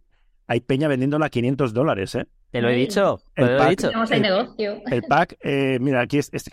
[0.48, 2.28] hay peña vendiéndola a 500 dólares, ¿eh?
[2.52, 3.90] Te lo he dicho, te lo he dicho.
[4.12, 4.82] El- negocio.
[4.92, 6.52] El pack, eh, mira, aquí es, es-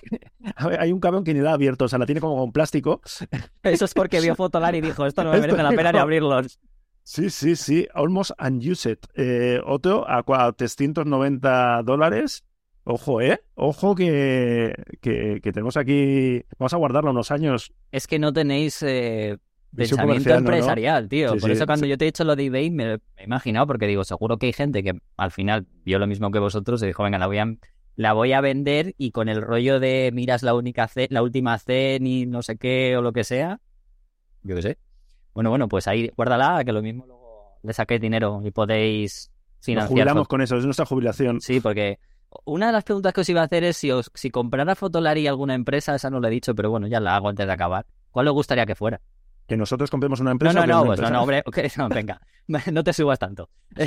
[0.57, 2.37] a ver, hay un cabrón que ni la ha abierto, o sea, la tiene como
[2.39, 3.03] con plástico.
[3.63, 6.59] Eso es porque vio Fotolar y dijo, esto no me merece la pena ni abrirlos.
[7.11, 8.99] Sí, sí, sí, almost unused.
[9.17, 12.45] Eh, otro a cua- 390 dólares.
[12.85, 13.43] Ojo, ¿eh?
[13.57, 16.45] Ojo que, que, que tenemos aquí...
[16.57, 17.73] Vamos a guardarlo unos años.
[17.91, 19.39] Es que no tenéis eh,
[19.75, 21.33] pensamiento empresarial, tío.
[21.33, 21.91] Sí, Por sí, eso cuando sí.
[21.91, 24.47] yo te he dicho lo de eBay me, me he imaginado, porque digo, seguro que
[24.47, 27.39] hay gente que al final vio lo mismo que vosotros y dijo, venga, la voy
[27.39, 27.57] a,
[27.97, 31.59] la voy a vender y con el rollo de miras la única C, la última
[31.59, 33.61] C ni no sé qué o lo que sea,
[34.45, 34.79] yo qué sé.
[35.35, 39.65] Bueno, bueno, pues ahí guárdala, que lo mismo luego le saquéis dinero y podéis Nos
[39.65, 39.89] financiar.
[39.89, 41.41] jubilamos fo- con eso, es nuestra jubilación.
[41.41, 41.99] Sí, porque
[42.45, 45.27] una de las preguntas que os iba a hacer es si os, si comprara Fotolari
[45.27, 47.87] alguna empresa, esa no la he dicho, pero bueno, ya la hago antes de acabar.
[48.11, 49.01] ¿Cuál os gustaría que fuera?
[49.47, 50.61] Que nosotros compremos una No, empresa.
[50.61, 52.21] no, no, una pues no, no, hombre, ok, no, venga,
[52.73, 53.49] no te subas tanto.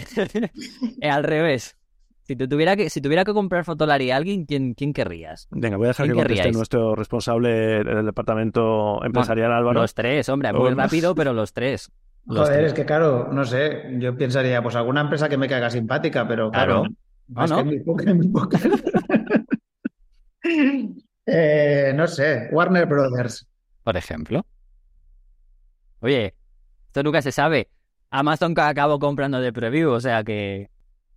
[1.02, 1.76] Eh, Al revés,
[2.24, 5.48] si tú tuviera que, si tuviera que comprar Fotolari a alguien, ¿quién, quién querrías?
[5.52, 6.58] Venga, voy a dejar que ¿Quién conteste querríais?
[6.58, 7.50] nuestro responsable
[7.84, 9.82] del departamento empresarial, Álvaro.
[9.82, 10.76] Los tres, hombre, muy Oh, no.
[10.78, 11.92] rápido, pero los tres.
[12.26, 12.68] Los Joder, tres.
[12.68, 16.50] es que claro, no sé, yo pensaría, pues alguna empresa que me caiga simpática, pero
[16.52, 16.96] claro, Claro.
[17.36, 17.64] Ah, es ¿no?
[17.70, 18.60] que poca- muy poca.
[21.26, 23.48] Eh, no sé, Warner Brothers.
[23.84, 24.46] Por ejemplo.
[26.02, 26.36] Oye,
[26.88, 27.70] Esto nunca se sabe.
[28.10, 30.70] Amazon ca- acabó comprando de preview, o sea que...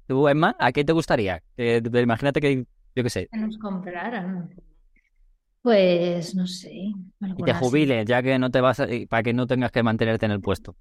[0.07, 1.43] ¿Tú, Emma, a qué te gustaría?
[1.57, 4.51] Eh, imagínate que, yo qué sé, Que nos compraran.
[5.63, 6.73] Pues no sé.
[6.73, 7.65] y te alguna así.
[7.65, 8.87] jubiles, ya que no te vas a...
[9.09, 10.77] para que no tengas que mantenerte en el puesto.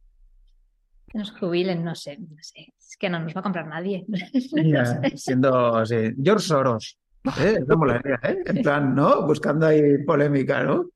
[1.08, 2.72] Que nos jubilen, no sé, no sé.
[2.78, 4.06] Es que no nos va a comprar nadie.
[5.16, 5.96] Siendo sí.
[6.24, 7.00] George Soros.
[7.40, 7.60] ¿eh?
[7.76, 8.44] Molaría, ¿eh?
[8.46, 9.26] En plan, ¿no?
[9.26, 10.90] Buscando ahí polémica, ¿no?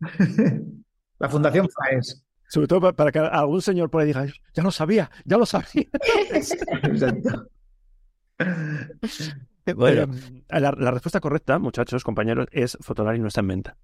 [1.20, 2.24] La Fundación FAES.
[2.48, 5.46] Sobre todo pa- para que algún señor por ahí diga, ya lo sabía, ya lo
[5.46, 5.84] sabía.
[6.82, 7.46] Exacto.
[9.76, 10.12] Bueno,
[10.48, 13.76] Eh, la, la respuesta correcta, muchachos, compañeros, es Fotolari no está en venta.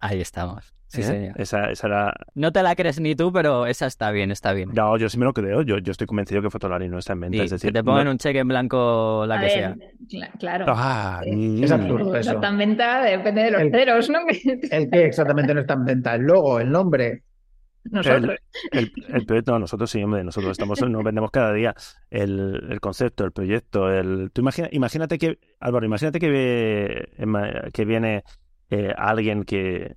[0.00, 0.72] ahí estamos.
[0.88, 1.04] Sí, ¿eh?
[1.04, 1.40] señor.
[1.40, 2.14] Esa, esa era...
[2.34, 4.68] No te la crees ni tú, pero esa está bien, está bien.
[4.74, 5.62] No, yo sí me lo creo.
[5.62, 7.42] Yo, yo estoy convencido que Fotolari no está en venta.
[7.42, 9.76] Es decir, que te pongan no- un cheque en blanco la A que ver, sea.
[10.10, 10.64] cla- claro.
[10.68, 11.64] Ah, mm.
[11.64, 12.32] Es absurdo eso.
[12.32, 14.18] Está en venta, depende de los El- ceros, ¿no?
[14.70, 16.14] El que exactamente no está en venta.
[16.14, 17.22] El logo, el nombre.
[17.84, 18.36] Nosotros.
[18.70, 21.74] El, el proyecto, no, nosotros sí, hombre, nosotros estamos, nos vendemos cada día
[22.10, 24.30] el, el concepto, el proyecto, el...
[24.32, 28.24] Tú imagina, imagínate que, Álvaro, imagínate que, Emma, que viene
[28.70, 29.94] eh, alguien que,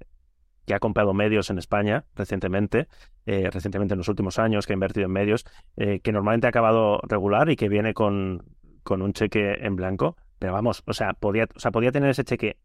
[0.66, 2.88] que ha comprado medios en España recientemente,
[3.26, 5.46] eh, recientemente en los últimos años, que ha invertido en medios,
[5.78, 8.44] eh, que normalmente ha acabado regular y que viene con,
[8.84, 12.24] con un cheque en blanco, pero vamos, o sea, podía, o sea, podía tener ese
[12.24, 12.58] cheque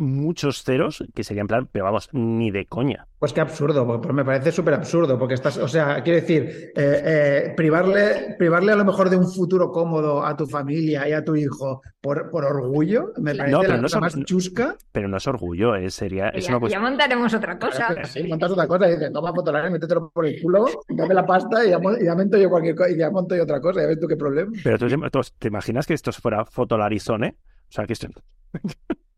[0.00, 3.06] muchos ceros, que sería en plan, pero vamos, ni de coña.
[3.18, 6.72] Pues qué absurdo, porque pues me parece súper absurdo, porque estás, o sea, quiero decir,
[6.74, 11.12] eh, eh, privarle, privarle a lo mejor de un futuro cómodo a tu familia y
[11.12, 14.24] a tu hijo por, por orgullo, me parece No, pero la no cosa son- más
[14.24, 14.76] chusca.
[14.90, 16.82] Pero no es orgullo, es, sería, es ya, una cuestión...
[16.82, 18.04] ya montaremos otra cosa.
[18.06, 21.64] Sí, montas otra cosa y dices, toma fotolari, métetelo por el culo, dame la pasta
[21.64, 23.86] y ya, y ya monto yo cualquier cosa, y ya monto yo otra cosa, ya
[23.88, 24.50] ves tú qué problema.
[24.64, 27.36] Pero tú, tú- ¿te imaginas que esto fuera Fotolarizone?
[27.68, 28.08] O sea, que esto...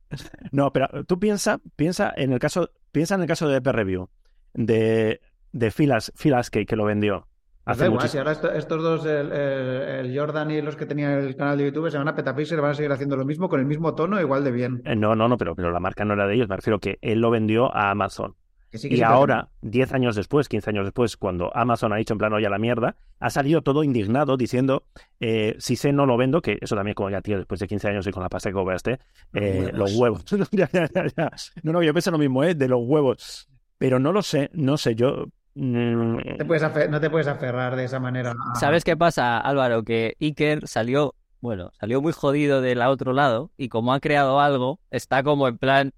[0.53, 4.09] No, pero tú piensa, piensa en el caso, piensa en el caso de EP Review,
[4.55, 5.21] de,
[5.53, 7.27] de Filas, Filaskey, que lo vendió.
[7.65, 10.85] Pues Hace igual, si ahora esto- estos dos, el, el- el Jordan y los que
[10.85, 13.25] tenían el canal de YouTube, se van a Petapixel y van a seguir haciendo lo
[13.25, 14.83] mismo con el mismo tono, igual de bien.
[14.85, 16.49] Eh, No, no, no, pero, pero la marca no era de ellos.
[16.49, 18.35] Me refiero que él lo vendió a Amazon.
[18.73, 22.15] Que sí, que Y ahora, 10 años después, 15 años después, cuando Amazon ha dicho
[22.15, 24.85] en plan, oye, a la mierda, ha salido todo indignado diciendo,
[25.21, 27.89] eh, si sé no lo vendo, que eso también como ya, tío, después de 15
[27.89, 28.99] años y con la pasta que cobraste,
[29.35, 30.25] eh, los huevos.
[30.53, 31.31] Ya, ya, ya, ya.
[31.63, 32.55] No, no, yo pensé lo mismo, ¿eh?
[32.55, 33.49] De los huevos.
[33.79, 35.27] Pero no lo sé, no sé, yo...
[35.55, 38.35] mm, No te puedes afe- no te puedes aferrar de esa manera.
[38.59, 39.83] ¿Sabes qué pasa, Álvaro?
[39.85, 44.79] Que Iker salió, bueno, salió muy jodido del otro lado y como ha creado algo,
[44.91, 45.93] está como en plan,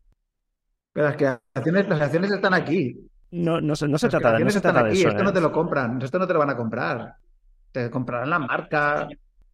[0.95, 2.97] Pero las creaciones, las acciones están aquí.
[3.33, 5.01] no, no, se- no se Las trata, de- no creaciones se están trata de aquí.
[5.01, 5.09] eso.
[5.11, 5.25] Esto ¿eh?
[5.25, 6.01] no te lo compran.
[6.01, 7.15] Esto no te lo van a comprar.
[7.73, 9.09] Te comprarán la marca.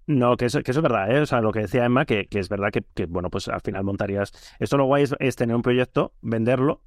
[0.07, 1.21] No, que eso, que eso es verdad, ¿eh?
[1.21, 3.61] O sea, lo que decía Emma, que, que es verdad que, que, bueno, pues al
[3.61, 4.33] final montarías...
[4.59, 6.83] Esto lo guay es, es tener un proyecto, venderlo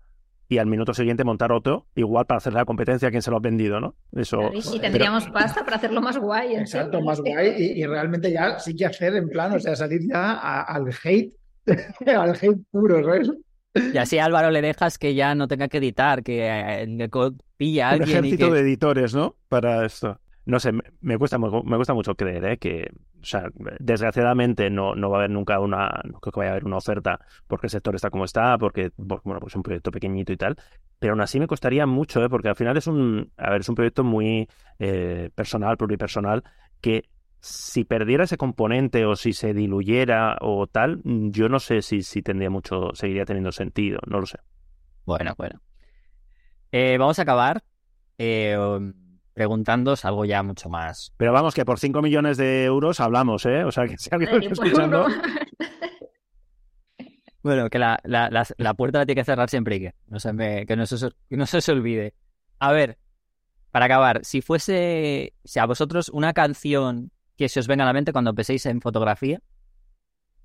[0.49, 3.37] y al minuto siguiente montar otro, igual para hacer la competencia a quien se lo
[3.37, 3.95] ha vendido, ¿no?
[4.11, 4.51] Eso...
[4.53, 6.55] Y, tendríamos pasta para hacerlo más guay.
[6.57, 7.55] Exacto, más guay.
[7.57, 10.89] Y, y realmente ya sí que hacer en plan, o sea, salir ya a- al
[11.03, 11.33] hate,
[12.05, 13.31] al hate puro, ¿sabes?
[13.89, 17.09] Y así a Álvaro le dejas que ya no tenga que editar, que eh,
[17.57, 18.51] pilla a un alguien y ejército que...
[18.51, 19.35] de editores, ¿no?
[19.49, 20.19] Para esto.
[20.45, 22.57] No sé, me, cuesta, me cuesta mucho creer, ¿eh?
[22.57, 23.49] Que, o sea,
[23.79, 26.77] desgraciadamente no, no va a haber nunca una, no creo que vaya a haber una
[26.77, 30.33] oferta porque el sector está como está, porque, por- bueno, pues es un proyecto pequeñito
[30.33, 30.57] y tal,
[30.99, 32.29] pero aún así me costaría mucho, ¿eh?
[32.29, 34.49] Porque al final es un, a ver, es un proyecto muy
[34.79, 36.43] eh, personal, pluripersonal,
[36.81, 37.05] que
[37.45, 42.21] si perdiera ese componente o si se diluyera o tal, yo no sé si, si
[42.21, 44.37] tendría mucho, seguiría teniendo sentido, no lo sé.
[45.05, 45.61] Bueno, bueno.
[46.71, 47.61] Eh, vamos a acabar
[48.17, 48.57] eh,
[49.33, 51.13] preguntándoos algo ya mucho más.
[51.17, 53.65] Pero vamos, que por 5 millones de euros hablamos, ¿eh?
[53.65, 55.07] O sea, que si alguien está por escuchando...
[57.41, 59.95] Bueno, que la, la, la, la puerta la tiene que cerrar siempre Iker.
[60.07, 62.13] No se me- que, no se, que no se os olvide.
[62.59, 62.97] A ver,
[63.71, 67.93] para acabar, si fuese, si a vosotros una canción que se os venga a la
[67.93, 69.39] mente cuando penséis en fotografía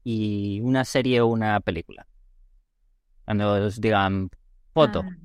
[0.05, 2.07] y una serie o una película.
[3.25, 4.31] Cuando os digan
[4.73, 5.17] foto, Ah,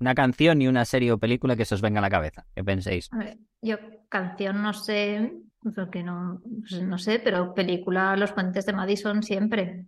[0.00, 2.62] una canción y una serie o película que se os venga a la cabeza, que
[2.62, 3.08] penséis.
[3.12, 3.76] a ver, yo
[4.08, 5.32] canción no sé,
[5.74, 9.86] porque no, pues no sé, pero película Los Puentes de Madison siempre.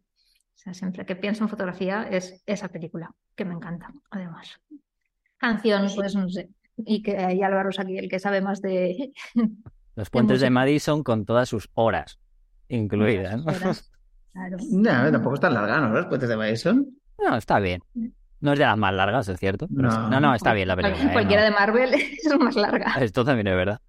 [0.55, 4.61] O sea, siempre que pienso en fotografía es esa película, que me encanta, además.
[5.37, 6.51] Canción, pues no sé.
[6.77, 9.13] Y que hay Álvaro es aquí el que sabe más de
[10.01, 10.51] Los puentes de.
[10.51, 12.19] Madison con todas sus horas
[12.69, 13.37] incluidas.
[13.45, 13.53] ¿no?
[13.53, 13.91] horas.
[14.33, 14.59] Claro.
[14.71, 15.89] No, tampoco es tan larga, ¿no?
[15.93, 16.87] Los puentes de Madison.
[17.19, 17.83] No, está bien.
[18.39, 19.67] No es de las más largas, es cierto.
[19.75, 20.09] pero No.
[20.09, 21.05] no, no, está bien la película.
[21.11, 21.13] ¿eh?
[21.13, 21.49] Cualquiera No.
[21.51, 21.95] de Marvel
[22.25, 22.95] es más larga.
[23.01, 23.81] Esto también es verdad.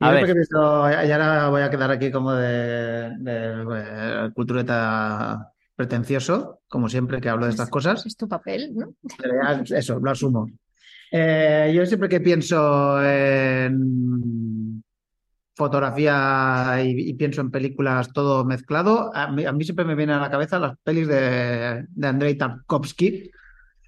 [0.00, 0.20] A ver.
[0.20, 6.60] porque he visto, y ahora voy a quedar aquí como de, de, eh, cultureta pretencioso,
[6.68, 8.04] como siempre que hablo de estas cosas.
[8.04, 8.94] Es tu papel, ¿no?
[9.16, 10.48] Pero ya, eso, lo asumo.
[11.10, 14.82] Eh, yo siempre que pienso en
[15.56, 20.16] fotografía y, y pienso en películas todo mezclado, a mí, a mí siempre me vienen
[20.16, 23.30] a la cabeza las pelis de, de Andrei Tarkovsky.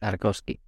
[0.01, 0.59] Tarkovsky.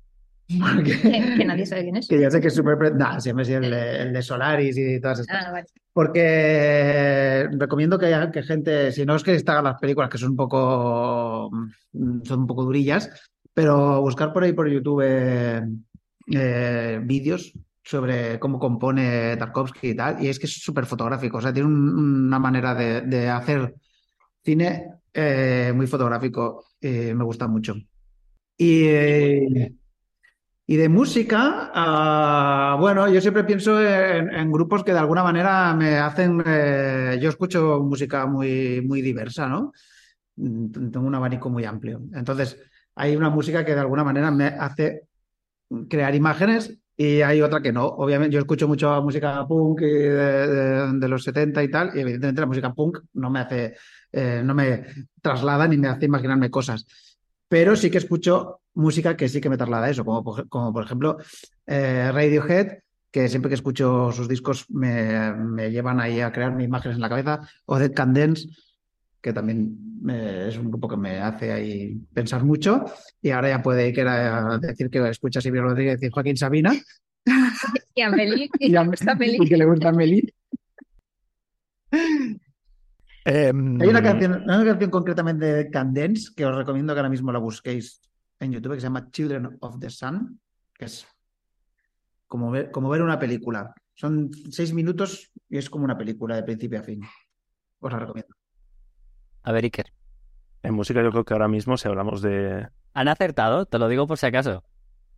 [0.60, 2.06] porque- Que, nadie sabe quién es.
[2.08, 2.76] que ya sé que es súper...
[2.78, 5.46] pre- Nah, siempre sí, el de, el de Solaris y todas estas.
[5.46, 5.66] Ah, vale.
[5.92, 10.30] Porque recomiendo que, haya- que gente, si no es que hagan las películas que son
[10.30, 11.50] un poco,
[12.24, 13.10] son un poco durillas,
[13.52, 15.62] pero buscar por ahí por YouTube eh,
[16.32, 17.52] eh, vídeos
[17.84, 21.68] sobre cómo compone Tarkovsky y tal, y es que es súper fotográfico, o sea, tiene
[21.68, 23.74] un- una manera de, hacer
[24.44, 27.74] cine eh, muy fotográfico, me gusta mucho.
[28.58, 29.68] Y,
[30.66, 35.74] y de música, ah, bueno, yo siempre pienso en, en grupos que de alguna manera
[35.74, 36.42] me hacen.
[36.46, 39.72] eh, yo escucho música muy, muy diversa, ¿no?
[40.36, 42.02] Mm, Tengo un abanico muy amplio.
[42.14, 42.58] Entonces,
[42.96, 45.02] hay una música que de alguna manera me hace
[45.88, 47.86] crear imágenes y hay otra que no.
[47.86, 52.72] Obviamente, yo escucho mucho música punk de, los 70 y tal, y evidentemente la música
[52.72, 53.74] punk no me hace,
[54.12, 54.84] eh, no me
[55.20, 56.86] traslada ni me hace imaginarme cosas
[57.52, 61.18] pero sí que escucho música que sí que me traslada eso, como, como por ejemplo
[61.66, 62.78] eh, Radiohead,
[63.10, 67.10] que siempre que escucho sus discos me, me llevan ahí a crearme imágenes en la
[67.10, 68.48] cabeza, o Dead Can Dance,
[69.22, 72.84] que también eh, es un grupo que me hace ahí pensar mucho,
[73.22, 74.04] y ahora ya puede que
[74.60, 76.72] decir que escucha a Silvio Rodríguez y Joaquín Sabina,
[77.94, 79.38] Y a Meli, y a esta peli.
[79.40, 80.28] y que le gusta a Meli.
[83.24, 87.10] Em, Hay una canción, hay una canción concretamente de Candence que os recomiendo que ahora
[87.10, 88.00] mismo la busquéis
[88.40, 90.40] en YouTube que se llama Children of the Sun,
[90.74, 91.06] que es
[92.26, 93.72] como ver, como ver una película.
[93.94, 97.00] Son seis minutos y es como una película de principio a fin.
[97.78, 98.34] Os la recomiendo.
[99.42, 99.92] A ver, Iker.
[100.62, 102.68] En música yo creo que ahora mismo si hablamos de...
[102.94, 103.66] ¿Han acertado?
[103.66, 104.62] Te lo digo por si acaso.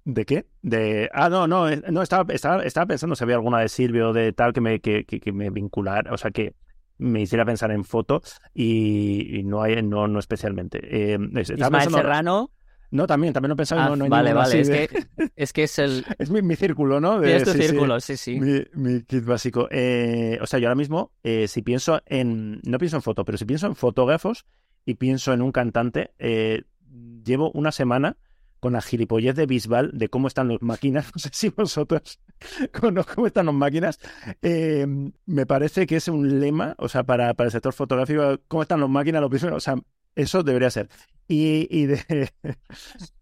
[0.05, 0.47] ¿De qué?
[0.63, 1.11] De...
[1.13, 4.33] Ah, no, no, eh, no estaba, estaba, estaba pensando si había alguna de Silvio de
[4.33, 6.55] tal que me, que, que, que me vinculara, o sea, que
[6.99, 8.23] me hiciera pensar en foto
[8.55, 10.79] y, y no hay, no, no especialmente.
[11.13, 12.51] Eh, Ismael pensando- Serrano.
[12.91, 14.61] No, también, también lo he pensado Ah, no, no vale, vale.
[14.61, 16.05] Es de- que, es que es el.
[16.19, 17.19] Es mi, mi círculo, ¿no?
[17.21, 17.69] De- Tienes tu sí, sí.
[17.69, 18.39] círculo, sí, sí.
[18.41, 19.69] Mi, mi kit básico.
[19.71, 22.61] Eh, o sea, yo ahora mismo, eh, si pienso en.
[22.65, 24.47] No pienso en foto, pero si pienso en fotógrafos
[24.85, 26.63] y pienso en un cantante, eh,
[27.25, 28.17] llevo una semana
[28.61, 31.07] con la gilipollez de Bisbal de cómo están las máquinas.
[31.15, 32.21] No sé si vosotros
[32.81, 33.99] conocéis cómo están las máquinas.
[34.41, 34.87] Eh,
[35.27, 38.81] me parece que es un lema, o sea, para, para el sector fotográfico, cómo están
[38.81, 39.75] las máquinas, lo primero, o sea,
[40.15, 40.89] eso debería ser.
[41.27, 42.29] Y, y de,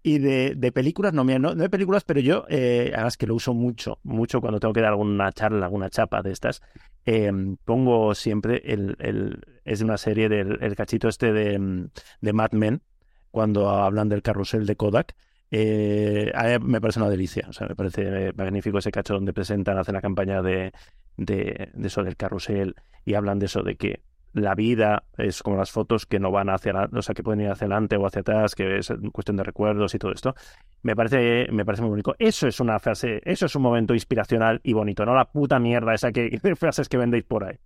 [0.03, 3.27] y de, de películas, no, mira, no, no de películas, pero yo, eh, además que
[3.27, 6.63] lo uso mucho, mucho cuando tengo que dar alguna charla, alguna chapa de estas,
[7.07, 7.31] eh,
[7.65, 11.91] pongo siempre el, el, es de una serie del el cachito este de, mm,
[12.21, 12.83] de Mad Men,
[13.31, 15.15] cuando hablan del carrusel de Kodak.
[15.51, 19.15] Eh, a mí me parece una delicia, o sea, me parece eh, magnífico ese cacho
[19.15, 20.73] donde presentan, hacen la campaña de,
[21.17, 22.75] de, de eso del carrusel
[23.05, 24.01] y hablan de eso, de que
[24.33, 27.43] la vida es como las fotos que no van hacia la- o sea, que pueden
[27.43, 30.35] ir hacia adelante o hacia atrás, que es cuestión de recuerdos y todo esto.
[30.83, 32.15] Me parece, me parece muy bonito.
[32.19, 35.95] Eso es una frase, eso es un momento inspiracional y bonito, no la puta mierda
[35.95, 37.57] esa que de frases que vendéis por ahí.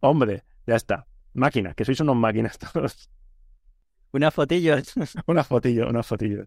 [0.00, 1.06] Hombre, ya está.
[1.34, 3.10] Máquina, que sois unos máquinas todos.
[4.12, 4.76] Una fotillo.
[5.26, 6.44] Una fotillo, una fotillo.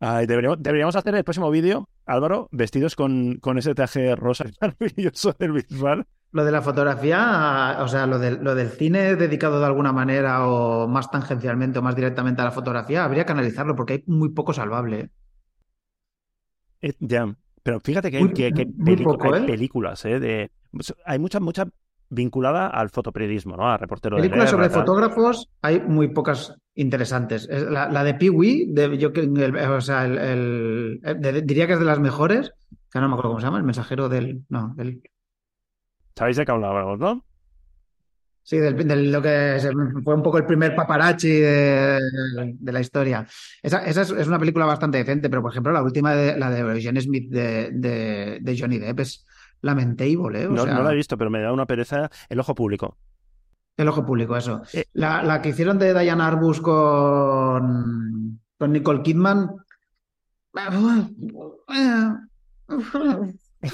[0.00, 5.32] Ay, deberíamos, deberíamos hacer el próximo vídeo, Álvaro, vestidos con, con ese traje rosa maravilloso
[5.38, 6.06] del Bisbal.
[6.30, 10.46] Lo de la fotografía, o sea, lo del, lo del cine dedicado de alguna manera
[10.46, 14.28] o más tangencialmente o más directamente a la fotografía, habría que analizarlo porque hay muy
[14.30, 15.00] poco salvable.
[15.00, 15.08] ¿eh?
[16.82, 19.46] Eh, ya, pero fíjate que, Muy- que- que muy poco, hay ¿eh?
[19.46, 20.20] películas, ¿eh?
[20.20, 20.50] De,
[21.06, 21.66] hay mucha, mucha
[22.10, 23.68] vinculada al fotoperiodismo, ¿no?
[23.68, 24.80] A reportero de Películas sobre tal.
[24.80, 27.48] fotógrafos hay muy pocas interesantes.
[27.50, 31.42] Es La, la de Pee-wee, de, yo que- el- o sea, el, el- eh, de-
[31.42, 32.52] diría que es de las mejores,
[32.92, 35.02] que no me acuerdo cómo se llama, el mensajero del, no, el,
[36.18, 37.24] ¿Sabéis de qué hablábamos, no?
[38.42, 39.60] sí, del- lo que
[40.02, 42.00] fue un poco el primer paparazzi de,
[42.58, 43.26] de la historia.
[43.62, 46.50] Esa, esa es, es una película bastante decente, pero por ejemplo la última, de, la
[46.50, 49.26] de Eugene Smith de, de, de Johnny Depp es
[49.60, 50.46] lamentable, ¿eh?
[50.46, 52.96] O No, sea, no la he visto, pero me da una pereza el ojo público.
[53.76, 54.62] El ojo público, eso.
[54.72, 54.84] Eh.
[54.94, 59.50] La, la que hicieron de Diane Arbus con, con Nicole Kidman.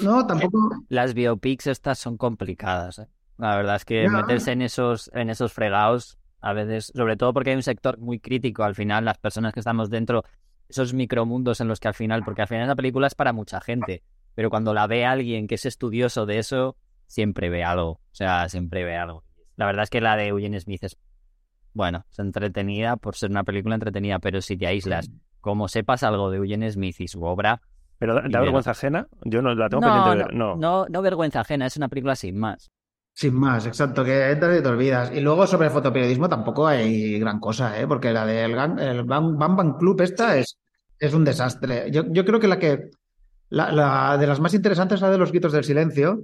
[0.01, 0.83] No, tampoco.
[0.89, 2.99] Las biopics estas son complicadas.
[2.99, 3.07] ¿eh?
[3.37, 7.51] La verdad es que meterse en esos, en esos fregados, a veces, sobre todo porque
[7.51, 10.23] hay un sector muy crítico al final, las personas que estamos dentro,
[10.69, 13.61] esos micromundos en los que al final, porque al final la película es para mucha
[13.61, 16.77] gente, pero cuando la ve alguien que es estudioso de eso,
[17.07, 17.91] siempre ve algo.
[17.91, 19.23] O sea, siempre ve algo.
[19.55, 20.97] La verdad es que la de Eugene Smith es,
[21.73, 25.09] bueno, es entretenida por ser una película entretenida, pero si te aíslas,
[25.41, 27.61] como sepas algo de Eugene Smith y su obra,
[27.99, 29.07] Pero da, vergüenza ajena.
[29.23, 30.33] Yo no la tengo pendiente de ver.
[30.35, 30.55] No.
[30.55, 32.69] no, no vergüenza ajena, es una película sin más.
[33.13, 35.11] Sin más, exacto, que entras y te olvidas.
[35.15, 37.87] Y luego sobre fotoperiodismo tampoco hay gran cosa, ¿eh?
[37.87, 40.57] Porque la del Gang- el Bang Bang Bang Club esta es,
[40.99, 41.89] es un desastre.
[41.91, 42.89] Yo, yo creo que la que
[43.49, 46.23] la, la de las más interesantes es la de los gritos del silencio,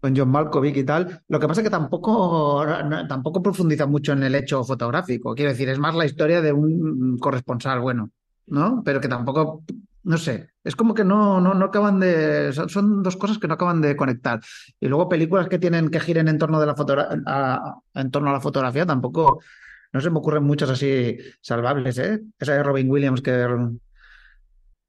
[0.00, 1.22] con John Malkovich y tal.
[1.28, 5.32] Lo que pasa es que tampoco, no- tampoco profundiza mucho en el hecho fotográfico.
[5.36, 8.10] Quiero decir, es más la historia de un corresponsal bueno,
[8.48, 8.82] ¿no?
[8.84, 9.62] Pero que tampoco,
[10.06, 12.52] no sé, es como que no, no, no acaban de.
[12.52, 14.40] Son, dos cosas que no acaban de conectar.
[14.80, 18.30] Y luego películas que tienen que giren en torno de la fotogra- a, en torno
[18.30, 19.40] a la fotografía tampoco.
[19.92, 22.20] No se me ocurren muchas así salvables, ¿eh?
[22.38, 23.46] Esa de Robin Williams que,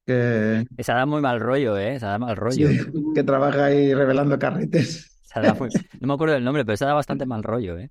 [0.06, 1.96] que, Esa da muy mal rollo, ¿eh?
[1.96, 2.68] Esa da mal rollo.
[3.14, 5.18] que trabaja ahí revelando carretes.
[5.58, 5.68] Muy-
[6.00, 7.90] No me acuerdo del nombre, pero esa da bastante mal rollo, ¿eh?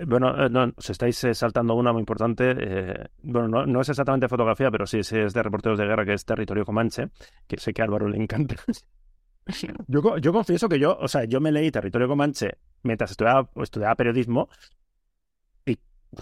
[0.00, 2.44] Eh, Bueno, eh, no, os estáis eh, saltando una muy importante.
[2.58, 6.04] eh, bueno, no, no es exactamente fotografía, pero sí, sí es de reporteros de guerra,
[6.04, 7.10] que es Territorio Comanche,
[7.46, 8.56] que sé que a Álvaro le encanta.
[9.86, 13.48] Yo, co- yo confieso que yo, o sea, yo me leí Territorio Comanche mientras estudiaba,
[13.56, 14.48] estudiaba periodismo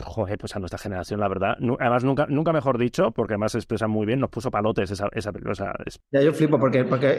[0.04, 3.58] joder, pues a nuestra generación, la verdad, además nunca, nunca mejor dicho, porque además se
[3.58, 5.52] expresa muy bien, nos puso palotes esa, esa película.
[5.52, 7.18] o sea, es- Ya yo flipo porque, porque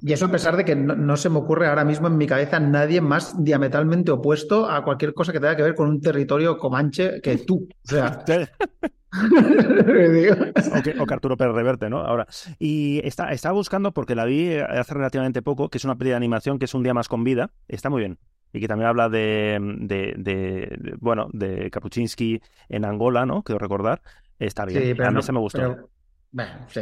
[0.00, 2.26] y eso a pesar de que no, no se me ocurre ahora mismo en mi
[2.26, 6.56] cabeza nadie más diametralmente opuesto a cualquier cosa que tenga que ver con un territorio
[6.58, 7.68] comanche que tú.
[7.84, 8.24] O sea,
[9.10, 11.98] O que, o que Arturo Pérez Reverte, ¿no?
[12.00, 12.26] Ahora.
[12.58, 16.16] Y está, estaba buscando, porque la vi hace relativamente poco, que es una peli de
[16.16, 17.50] animación que es Un día más con vida.
[17.68, 18.18] Está muy bien.
[18.52, 23.42] Y que también habla de, de, de- de- bueno, de Kapuczynski en Angola, ¿no?
[23.42, 24.00] Quiero recordar.
[24.38, 24.82] Está bien.
[24.82, 25.58] sí, pero a mí no- se me gustó.
[25.58, 25.90] pero-
[26.30, 26.80] bueno, sí,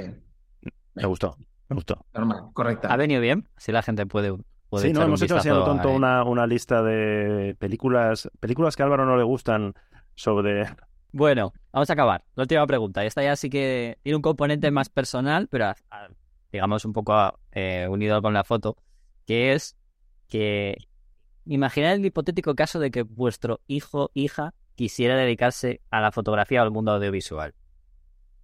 [0.94, 1.36] Me gustó.
[1.68, 2.04] Me gustó.
[2.14, 2.88] normal, correcta.
[2.92, 3.48] ¿Ha venido bien?
[3.56, 4.32] Si la gente puede,
[4.68, 8.76] puede Sí, no, hemos hecho a vistazo tonto a- una, una lista de películas, películas
[8.76, 9.74] que a Álvaro no le gustan
[10.14, 10.66] sobre...
[11.12, 12.24] Bueno, vamos a acabar.
[12.34, 13.04] La última pregunta.
[13.04, 16.08] Esta ya sí que tiene un componente más personal, pero a- a-
[16.52, 18.76] digamos un poco eh, unido con la foto,
[19.26, 19.76] que es
[20.28, 20.76] que
[21.46, 26.64] imaginad el hipotético caso de que vuestro hijo hija quisiera dedicarse a la fotografía o
[26.64, 27.54] al mundo audiovisual.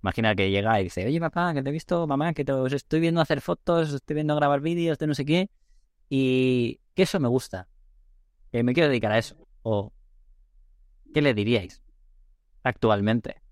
[0.03, 3.01] Imagina que llega y dice, oye papá, que te he visto, mamá, que te estoy
[3.01, 5.51] viendo hacer fotos, os estoy viendo grabar vídeos de no sé qué,
[6.11, 7.69] y que eso me gusta,
[8.53, 9.37] que me quiero dedicar a eso.
[9.63, 9.93] O,
[11.15, 11.83] ¿qué le diríais
[12.65, 13.43] actualmente?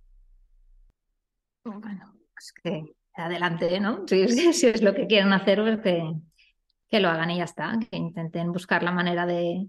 [1.65, 2.83] Bueno, pues que
[3.15, 4.07] adelante, ¿no?
[4.09, 6.03] Si- si es lo que quieren hacer, pues que,
[6.91, 7.79] que lo hagan y ya está.
[7.91, 9.67] Que intenten buscar la manera de,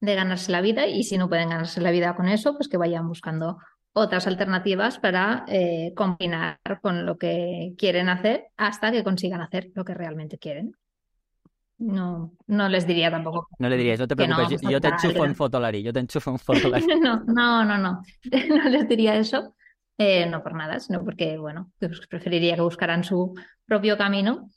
[0.00, 2.76] de ganarse la vida y si no pueden ganarse la vida con eso, pues que
[2.76, 3.58] vayan buscando
[3.92, 9.84] otras alternativas para eh, combinar con lo que quieren hacer hasta que consigan hacer lo
[9.84, 10.72] que realmente quieren.
[11.78, 13.48] No, no les diría tampoco.
[13.58, 15.92] No le diríais, no te no, preocupes, yo, pues yo te enchufo en Fotolari, yo
[15.92, 16.86] te enchufo en Fotolari.
[17.02, 18.02] No, no, no, no.
[18.48, 19.54] No les diría eso.
[19.98, 23.34] eh, no por nada, sino porque, bueno, pues preferiría que buscaran su
[23.66, 24.48] propio camino.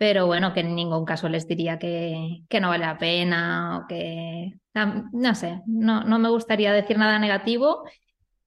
[0.00, 3.86] Pero bueno, que en ningún caso les diría que, que no vale la pena o
[3.86, 4.54] que.
[5.12, 7.82] No sé, no, no me gustaría decir nada negativo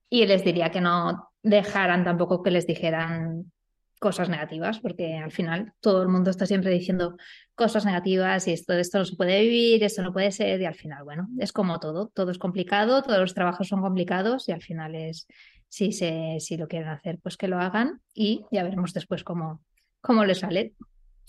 [0.10, 3.52] y les diría que no dejaran tampoco que les dijeran
[4.00, 7.18] cosas negativas, porque al final todo el mundo está siempre diciendo
[7.54, 10.74] cosas negativas y esto, esto no se puede vivir, esto no puede ser, y al
[10.74, 14.64] final, bueno, es como todo, todo es complicado, todos los trabajos son complicados y al
[14.64, 15.28] final es,
[15.68, 19.62] si, se, si lo quieren hacer, pues que lo hagan y ya veremos después cómo,
[20.02, 20.74] cómo les sale.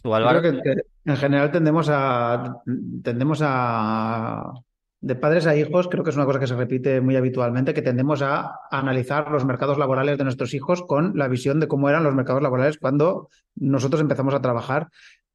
[0.04, 0.40] ¿Tú, Yo Álvaro?
[0.42, 0.72] creo que,
[1.06, 2.60] en general tendemos a,
[3.02, 4.52] tendemos a,
[5.00, 7.80] de padres a hijos, creo que es una cosa que se repite muy habitualmente, que
[7.80, 12.04] tendemos a analizar los mercados laborales de nuestros hijos con la visión de cómo eran
[12.04, 14.88] los mercados laborales cuando nosotros empezamos a trabajar.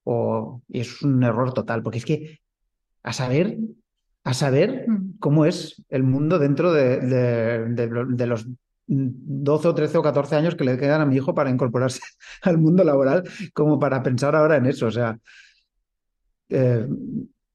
[0.03, 2.39] O, y es un error total, porque es que
[3.01, 3.57] a saber,
[4.24, 5.17] a saber Mm.
[5.20, 8.47] cómo es el mundo dentro de, de- de los
[8.91, 12.01] 12 o 13 o 14 años que le quedan a mi hijo para incorporarse
[12.41, 13.23] al mundo laboral,
[13.53, 14.87] como para pensar ahora en eso.
[14.87, 15.17] O sea,
[16.49, 16.87] eh,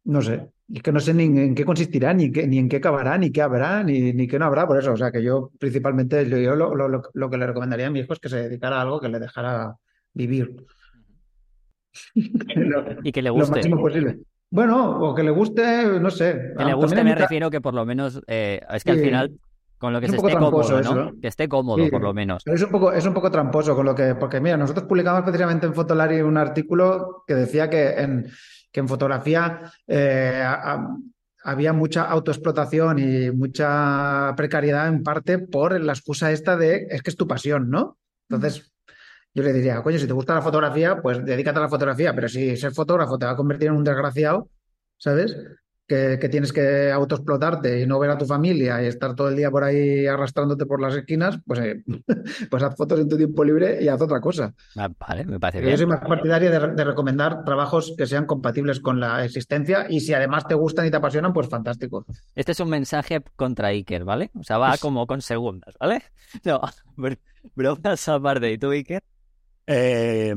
[0.05, 2.77] no sé, es que no sé ni en qué consistirá, ni, qué- ni en qué
[2.77, 4.67] acabará, ni qué habrá, ni, ni qué no habrá.
[4.67, 7.47] Por eso, o sea, que yo principalmente yo, yo lo, lo- lo- lo que le
[7.47, 9.75] recomendaría a mi hijo es que se dedicara a algo que le dejara
[10.13, 10.55] vivir.
[12.57, 13.51] Lo- Y que le lo guste.
[13.57, 14.19] máximo posible.
[14.51, 16.53] Bueno, o que le guste, no sé.
[16.57, 19.33] Que le Ah, guste me refiero que por lo menos, eh, es que al final,
[19.79, 21.05] con lo que Es se esté cómodo, eso, ¿no?
[21.07, 21.21] ¿no?
[21.21, 21.91] Que esté cómodo, Sí.
[21.91, 22.43] por lo menos.
[22.45, 25.23] Pero es un poco, es un poco tramposo con lo que, porque mira, nosotros publicamos
[25.23, 28.27] precisamente en Fotolari un artículo que decía que en,
[28.73, 30.97] que en fotografía eh, a- a-
[31.47, 37.11] había mucha autoexplotación y mucha precariedad en parte por la excusa esta de es que
[37.11, 37.99] es tu pasión, ¿no?
[38.31, 38.73] Entonces,
[39.35, 42.29] yo le diría, coño, si te gusta la fotografía, pues dedícate a la fotografía, pero
[42.29, 44.49] si ser fotógrafo te va a convertir en un desgraciado,
[44.97, 45.37] ¿sabes?
[45.87, 49.37] Que, que tienes que autoexplotarte y no ver a tu familia y estar todo el
[49.37, 51.83] día por ahí arrastrándote por las esquinas, pues, eh,
[52.51, 54.55] pues haz fotos en tu tiempo libre y haz otra cosa.
[54.77, 55.77] Ah, Vale, me parece Yo bien.
[55.77, 60.15] soy más partidario de, de recomendar trabajos que sean compatibles con la existencia y si
[60.15, 62.07] además te gustan y te apasionan, pues fantástico.
[62.35, 64.31] Este es un mensaje contra Iker, ¿vale?
[64.39, 66.03] O sea, va como con segundas, ¿vale?
[66.45, 66.61] No,
[66.97, 67.19] br-
[67.55, 68.51] bromas aparte.
[68.53, 69.03] ¿Y tú, Iker?
[69.67, 70.35] Eh,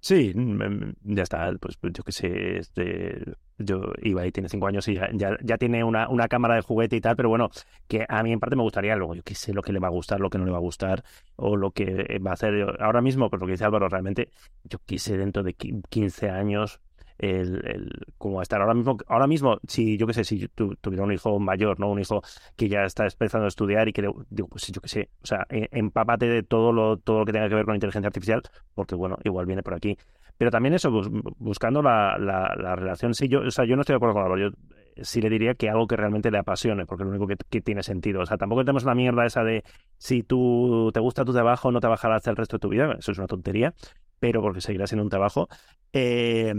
[0.00, 1.52] sí, mm, ya está.
[1.60, 3.22] Pues, pues yo qué sé, este,
[3.58, 5.08] yo Ibai tiene cinco años y ya,
[5.42, 7.50] ya, tiene una, una cámara de juguete y tal, pero bueno,
[7.88, 9.88] que a mí en parte me gustaría luego, yo qué sé, lo que le va
[9.88, 11.04] a gustar, lo que no le va a gustar,
[11.36, 14.30] o lo que va a hacer ahora mismo, pues lo que dice Álvaro, realmente,
[14.64, 16.80] yo qué sé, dentro de qui- 15 años,
[17.18, 17.90] el, el,
[18.38, 21.38] a estar ahora mismo, ahora mismo, si yo qué sé, si tu- tuviera un hijo
[21.40, 21.90] mayor, ¿no?
[21.90, 22.22] Un hijo
[22.56, 25.46] que ya está empezando a estudiar y que, digo, pues yo qué sé, o sea,
[25.50, 28.42] eh, empápate de todo lo, todo lo que tenga que ver con inteligencia artificial,
[28.74, 29.96] porque bueno, igual viene por aquí.
[30.38, 33.82] Pero también eso, bus- buscando la, la, la relación, sí, yo, o sea, yo no
[33.82, 34.56] estoy de acuerdo con Álvaro, yo
[35.04, 37.82] sí le diría que algo que realmente le apasione, porque es lo único que, tiene
[37.82, 38.20] sentido.
[38.22, 39.64] O sea, tampoco tenemos la mierda esa de
[39.98, 43.18] si tú te gusta tu trabajo, no trabajarás el resto de tu vida, eso es
[43.18, 43.74] una tontería,
[44.18, 45.48] pero porque seguirá siendo un trabajo.
[45.92, 46.54] Eh,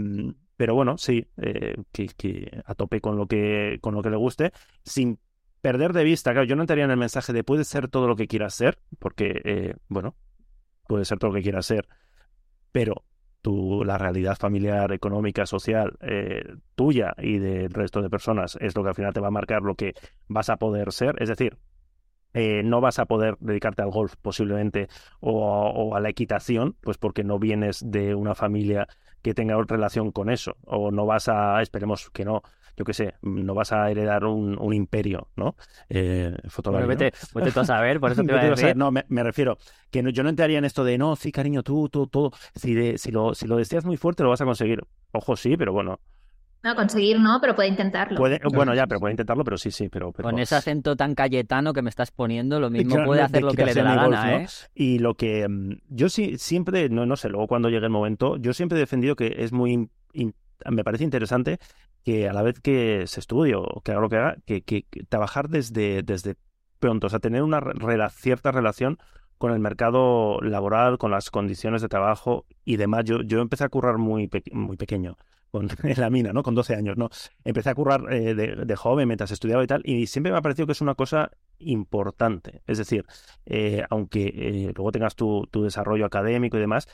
[0.56, 4.16] pero bueno, sí, eh, que, que a tope con lo que, con lo que le
[4.16, 4.52] guste,
[4.84, 5.18] sin
[5.62, 8.16] perder de vista, claro, yo no entraría en el mensaje de puedes ser todo lo
[8.16, 10.14] que quieras ser, porque, eh, bueno,
[10.88, 11.88] puede ser todo lo que quieras ser,
[12.72, 13.04] pero
[13.42, 18.82] tu, la realidad familiar, económica, social, eh, tuya y del resto de personas es lo
[18.82, 19.94] que al final te va a marcar lo que
[20.28, 21.16] vas a poder ser.
[21.22, 21.58] Es decir,
[22.32, 24.88] eh, no vas a poder dedicarte al golf posiblemente
[25.20, 28.86] o, o a la equitación, pues porque no vienes de una familia
[29.22, 32.42] que tenga relación con eso, o no vas a, esperemos que no,
[32.76, 35.56] yo qué sé, no vas a heredar un, un imperio, ¿no?
[35.88, 37.10] Eh, Bueno, fotográfico, ¿no?
[37.10, 38.58] vete, vete tú a saber, por eso te iba a saber.
[38.58, 38.76] decir.
[38.76, 39.58] No, me, me refiero
[39.90, 42.32] que no- yo no entraría en esto de no, sí, cariño, tú, tú, todo.
[42.54, 44.82] Si, de- si, lo, si lo deseas muy fuerte, lo vas a conseguir.
[45.12, 46.00] Ojo, sí, pero bueno.
[46.62, 48.18] No, conseguir no, pero puede intentarlo.
[48.18, 50.12] Puede, bueno, ya, pero puede intentarlo, pero sí, sí, pero.
[50.12, 53.24] pero Con ese acento tan cayetano que me estás poniendo, lo mismo Claro, puede de
[53.24, 54.42] hacer lo que le dé la gana, golf, ¿eh?
[54.44, 54.82] ¿no?
[54.84, 58.36] Y lo que mm, yo sí siempre, no, no sé, luego cuando llegue el momento,
[58.36, 60.34] yo siempre he defendido que es muy, in- in-
[60.70, 61.58] me parece interesante
[62.04, 65.48] que a la vez que se estudie o que haga lo que haga, que, trabajar
[65.48, 66.36] desde, desde
[66.78, 67.60] pronto, o sea, tener una
[68.10, 68.98] cierta relación
[69.38, 73.04] con el mercado laboral, con las condiciones de trabajo y demás.
[73.04, 75.16] Yo, yo empecé a currar muy, muy pequeño.
[75.50, 76.42] Con, en la mina, ¿no?
[76.42, 77.10] Con 12 años, ¿no?
[77.44, 80.42] Empecé a currar eh, de, de joven mientras estudiaba y tal, y siempre me ha
[80.42, 82.62] parecido que es una cosa importante.
[82.66, 83.04] Es decir,
[83.46, 86.88] eh, aunque eh, luego tengas tu, tu desarrollo académico y demás,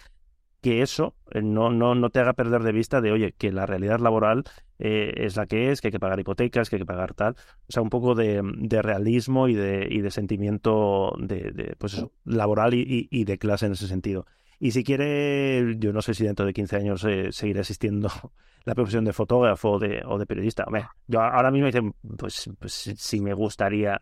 [0.67, 3.67] que eso eh, no, no, no te haga perder de vista de, oye, que la
[3.67, 4.43] realidad laboral
[4.79, 7.37] eh, es la que es, que hay que pagar hipotecas, que hay que pagar tal.
[7.69, 11.95] O sea, un poco de, de realismo y de, y de sentimiento de, de, pues
[11.95, 14.27] eso, laboral y, y- y de clase en ese sentido.
[14.59, 18.09] Y si quiere, yo no sé si dentro de 15 años eh, seguirá existiendo
[18.65, 20.65] la profesión de fotógrafo o de, o de periodista.
[20.65, 24.01] Hombre, yo ahora mismo dicen, pues, pues si me gustaría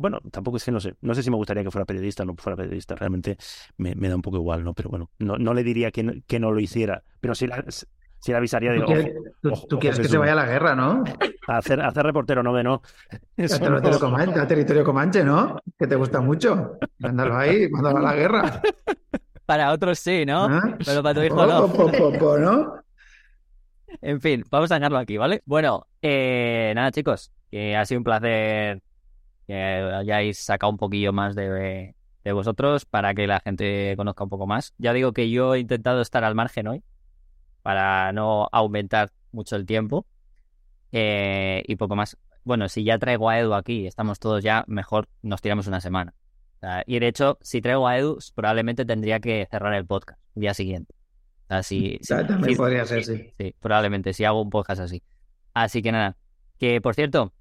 [0.00, 0.94] bueno, tampoco es que no sé.
[1.00, 2.94] No sé si me gustaría que fuera periodista o no fuera periodista.
[2.96, 3.36] Realmente
[3.76, 4.74] me, me da un poco igual, ¿no?
[4.74, 7.02] Pero bueno, no, no le diría que no, que no lo hiciera.
[7.20, 7.86] Pero sí, la, sí
[8.32, 10.36] le avisaría de, Tú ojo, quieres, tú- ojo, tú ojo quieres que se vaya a
[10.36, 11.04] la guerra, ¿no?
[11.46, 12.82] a hacer, a hacer reportero, no, que no.
[13.36, 13.64] Eso A no.
[13.64, 15.58] territorio Comanche, a territorio Comanche, ¿no?
[15.78, 16.78] Que te gusta mucho.
[16.98, 18.62] Mándalo ahí, mándalo a la guerra.
[19.46, 20.44] Para otros sí, ¿no?
[20.44, 20.78] ¿Ah?
[20.84, 21.68] Pero para tu hijo Po, no.
[21.68, 22.80] po, po, po, ¿no?
[24.00, 25.42] En fin, vamos a dejarlo aquí, ¿vale?
[25.44, 28.80] Bueno, eh, nada, chicos, que ha sido un placer
[29.50, 31.94] que hayáis sacado un poquillo más de,
[32.24, 34.74] de vosotros para que la gente conozca un poco más.
[34.78, 36.82] Ya digo que yo he intentado estar al margen hoy
[37.62, 40.06] para no aumentar mucho el tiempo
[40.92, 42.16] eh, y poco más.
[42.44, 46.14] Bueno, si ya traigo a Edu aquí, estamos todos ya, mejor nos tiramos una semana.
[46.56, 50.20] O sea, y de hecho, si traigo a Edu, probablemente tendría que cerrar el podcast
[50.36, 50.94] el día siguiente.
[51.44, 53.32] O sea, si- si- Ta- También si- podría ser, sí.
[53.38, 55.02] Sí, probablemente, si hago un podcast así.
[55.54, 56.16] Así que nada,
[56.58, 57.32] que por cierto,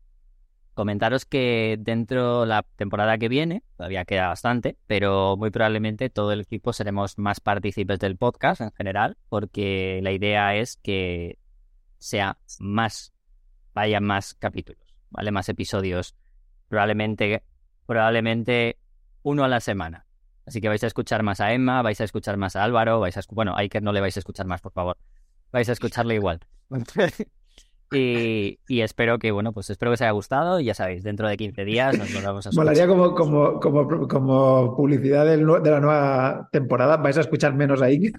[0.80, 6.40] comentaros que dentro la temporada que viene, todavía queda bastante, pero muy probablemente todo el
[6.40, 11.38] equipo seremos más partícipes del podcast en general, porque la idea es que
[11.98, 13.12] sea más,
[13.74, 15.32] vaya más capítulos, ¿vale?
[15.32, 16.16] Más episodios,
[16.70, 17.44] probablemente,
[17.86, 18.78] probablemente
[19.22, 20.06] uno a la semana.
[20.46, 23.18] Así que vais a escuchar más a Emma, vais a escuchar más a Álvaro, vais
[23.18, 24.98] a bueno, a Iker no le vais a escuchar más, por favor.
[25.52, 26.40] Vais a escucharle igual.
[27.92, 31.28] y, y espero que, bueno, pues espero que os haya gustado y ya sabéis, dentro
[31.28, 32.66] de 15 días nos volvemos a escuchar.
[32.66, 36.98] Molaría como, como, como, como publicidad del de la nueva temporada.
[36.98, 38.12] Vais a escuchar menos ahí.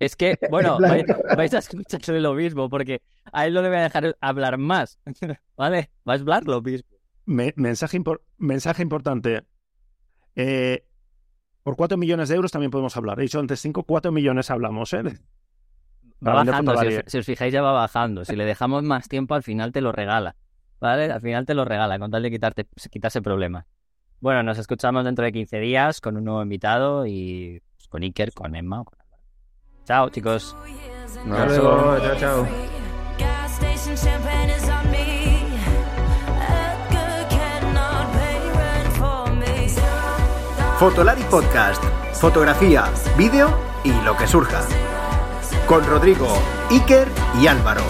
[0.00, 1.04] Es que, bueno, vais,
[1.36, 3.02] vais a escuchar lo mismo, porque
[3.32, 4.98] a él no le voy a dejar hablar más.
[5.56, 5.90] ¿Vale?
[6.08, 6.88] Va a hablar lo mismo.
[7.26, 9.42] Me- mensaje, impor- mensaje importante.
[10.34, 10.84] Eh,
[11.62, 13.18] por 4 millones de euros también podemos hablar.
[13.18, 15.02] He dicho antes 5, 4 millones hablamos, ¿eh?
[16.26, 17.10] Va bajando, si os, Fotolari.
[17.10, 18.24] si os fijáis ya va bajando.
[18.24, 20.36] Si le dejamos más tiempo, al final te lo regala.
[20.80, 21.12] ¿Vale?
[21.12, 23.66] Al final te lo regala, con tal de quitarte, quitarse problemas.
[24.20, 28.32] Bueno, nos escuchamos dentro de 15 días con un nuevo invitado y pues, con Iker,
[28.32, 28.84] con Emma.
[29.84, 30.56] Chao, chicos.
[31.08, 32.48] Hasta luego, chao, chao.
[40.78, 41.82] Fotolari Podcast.
[42.14, 42.84] Fotografía,
[43.16, 44.60] vídeo y lo que surja.
[45.66, 46.28] Con Rodrigo,
[46.70, 47.08] Iker
[47.40, 47.82] y Álvaro.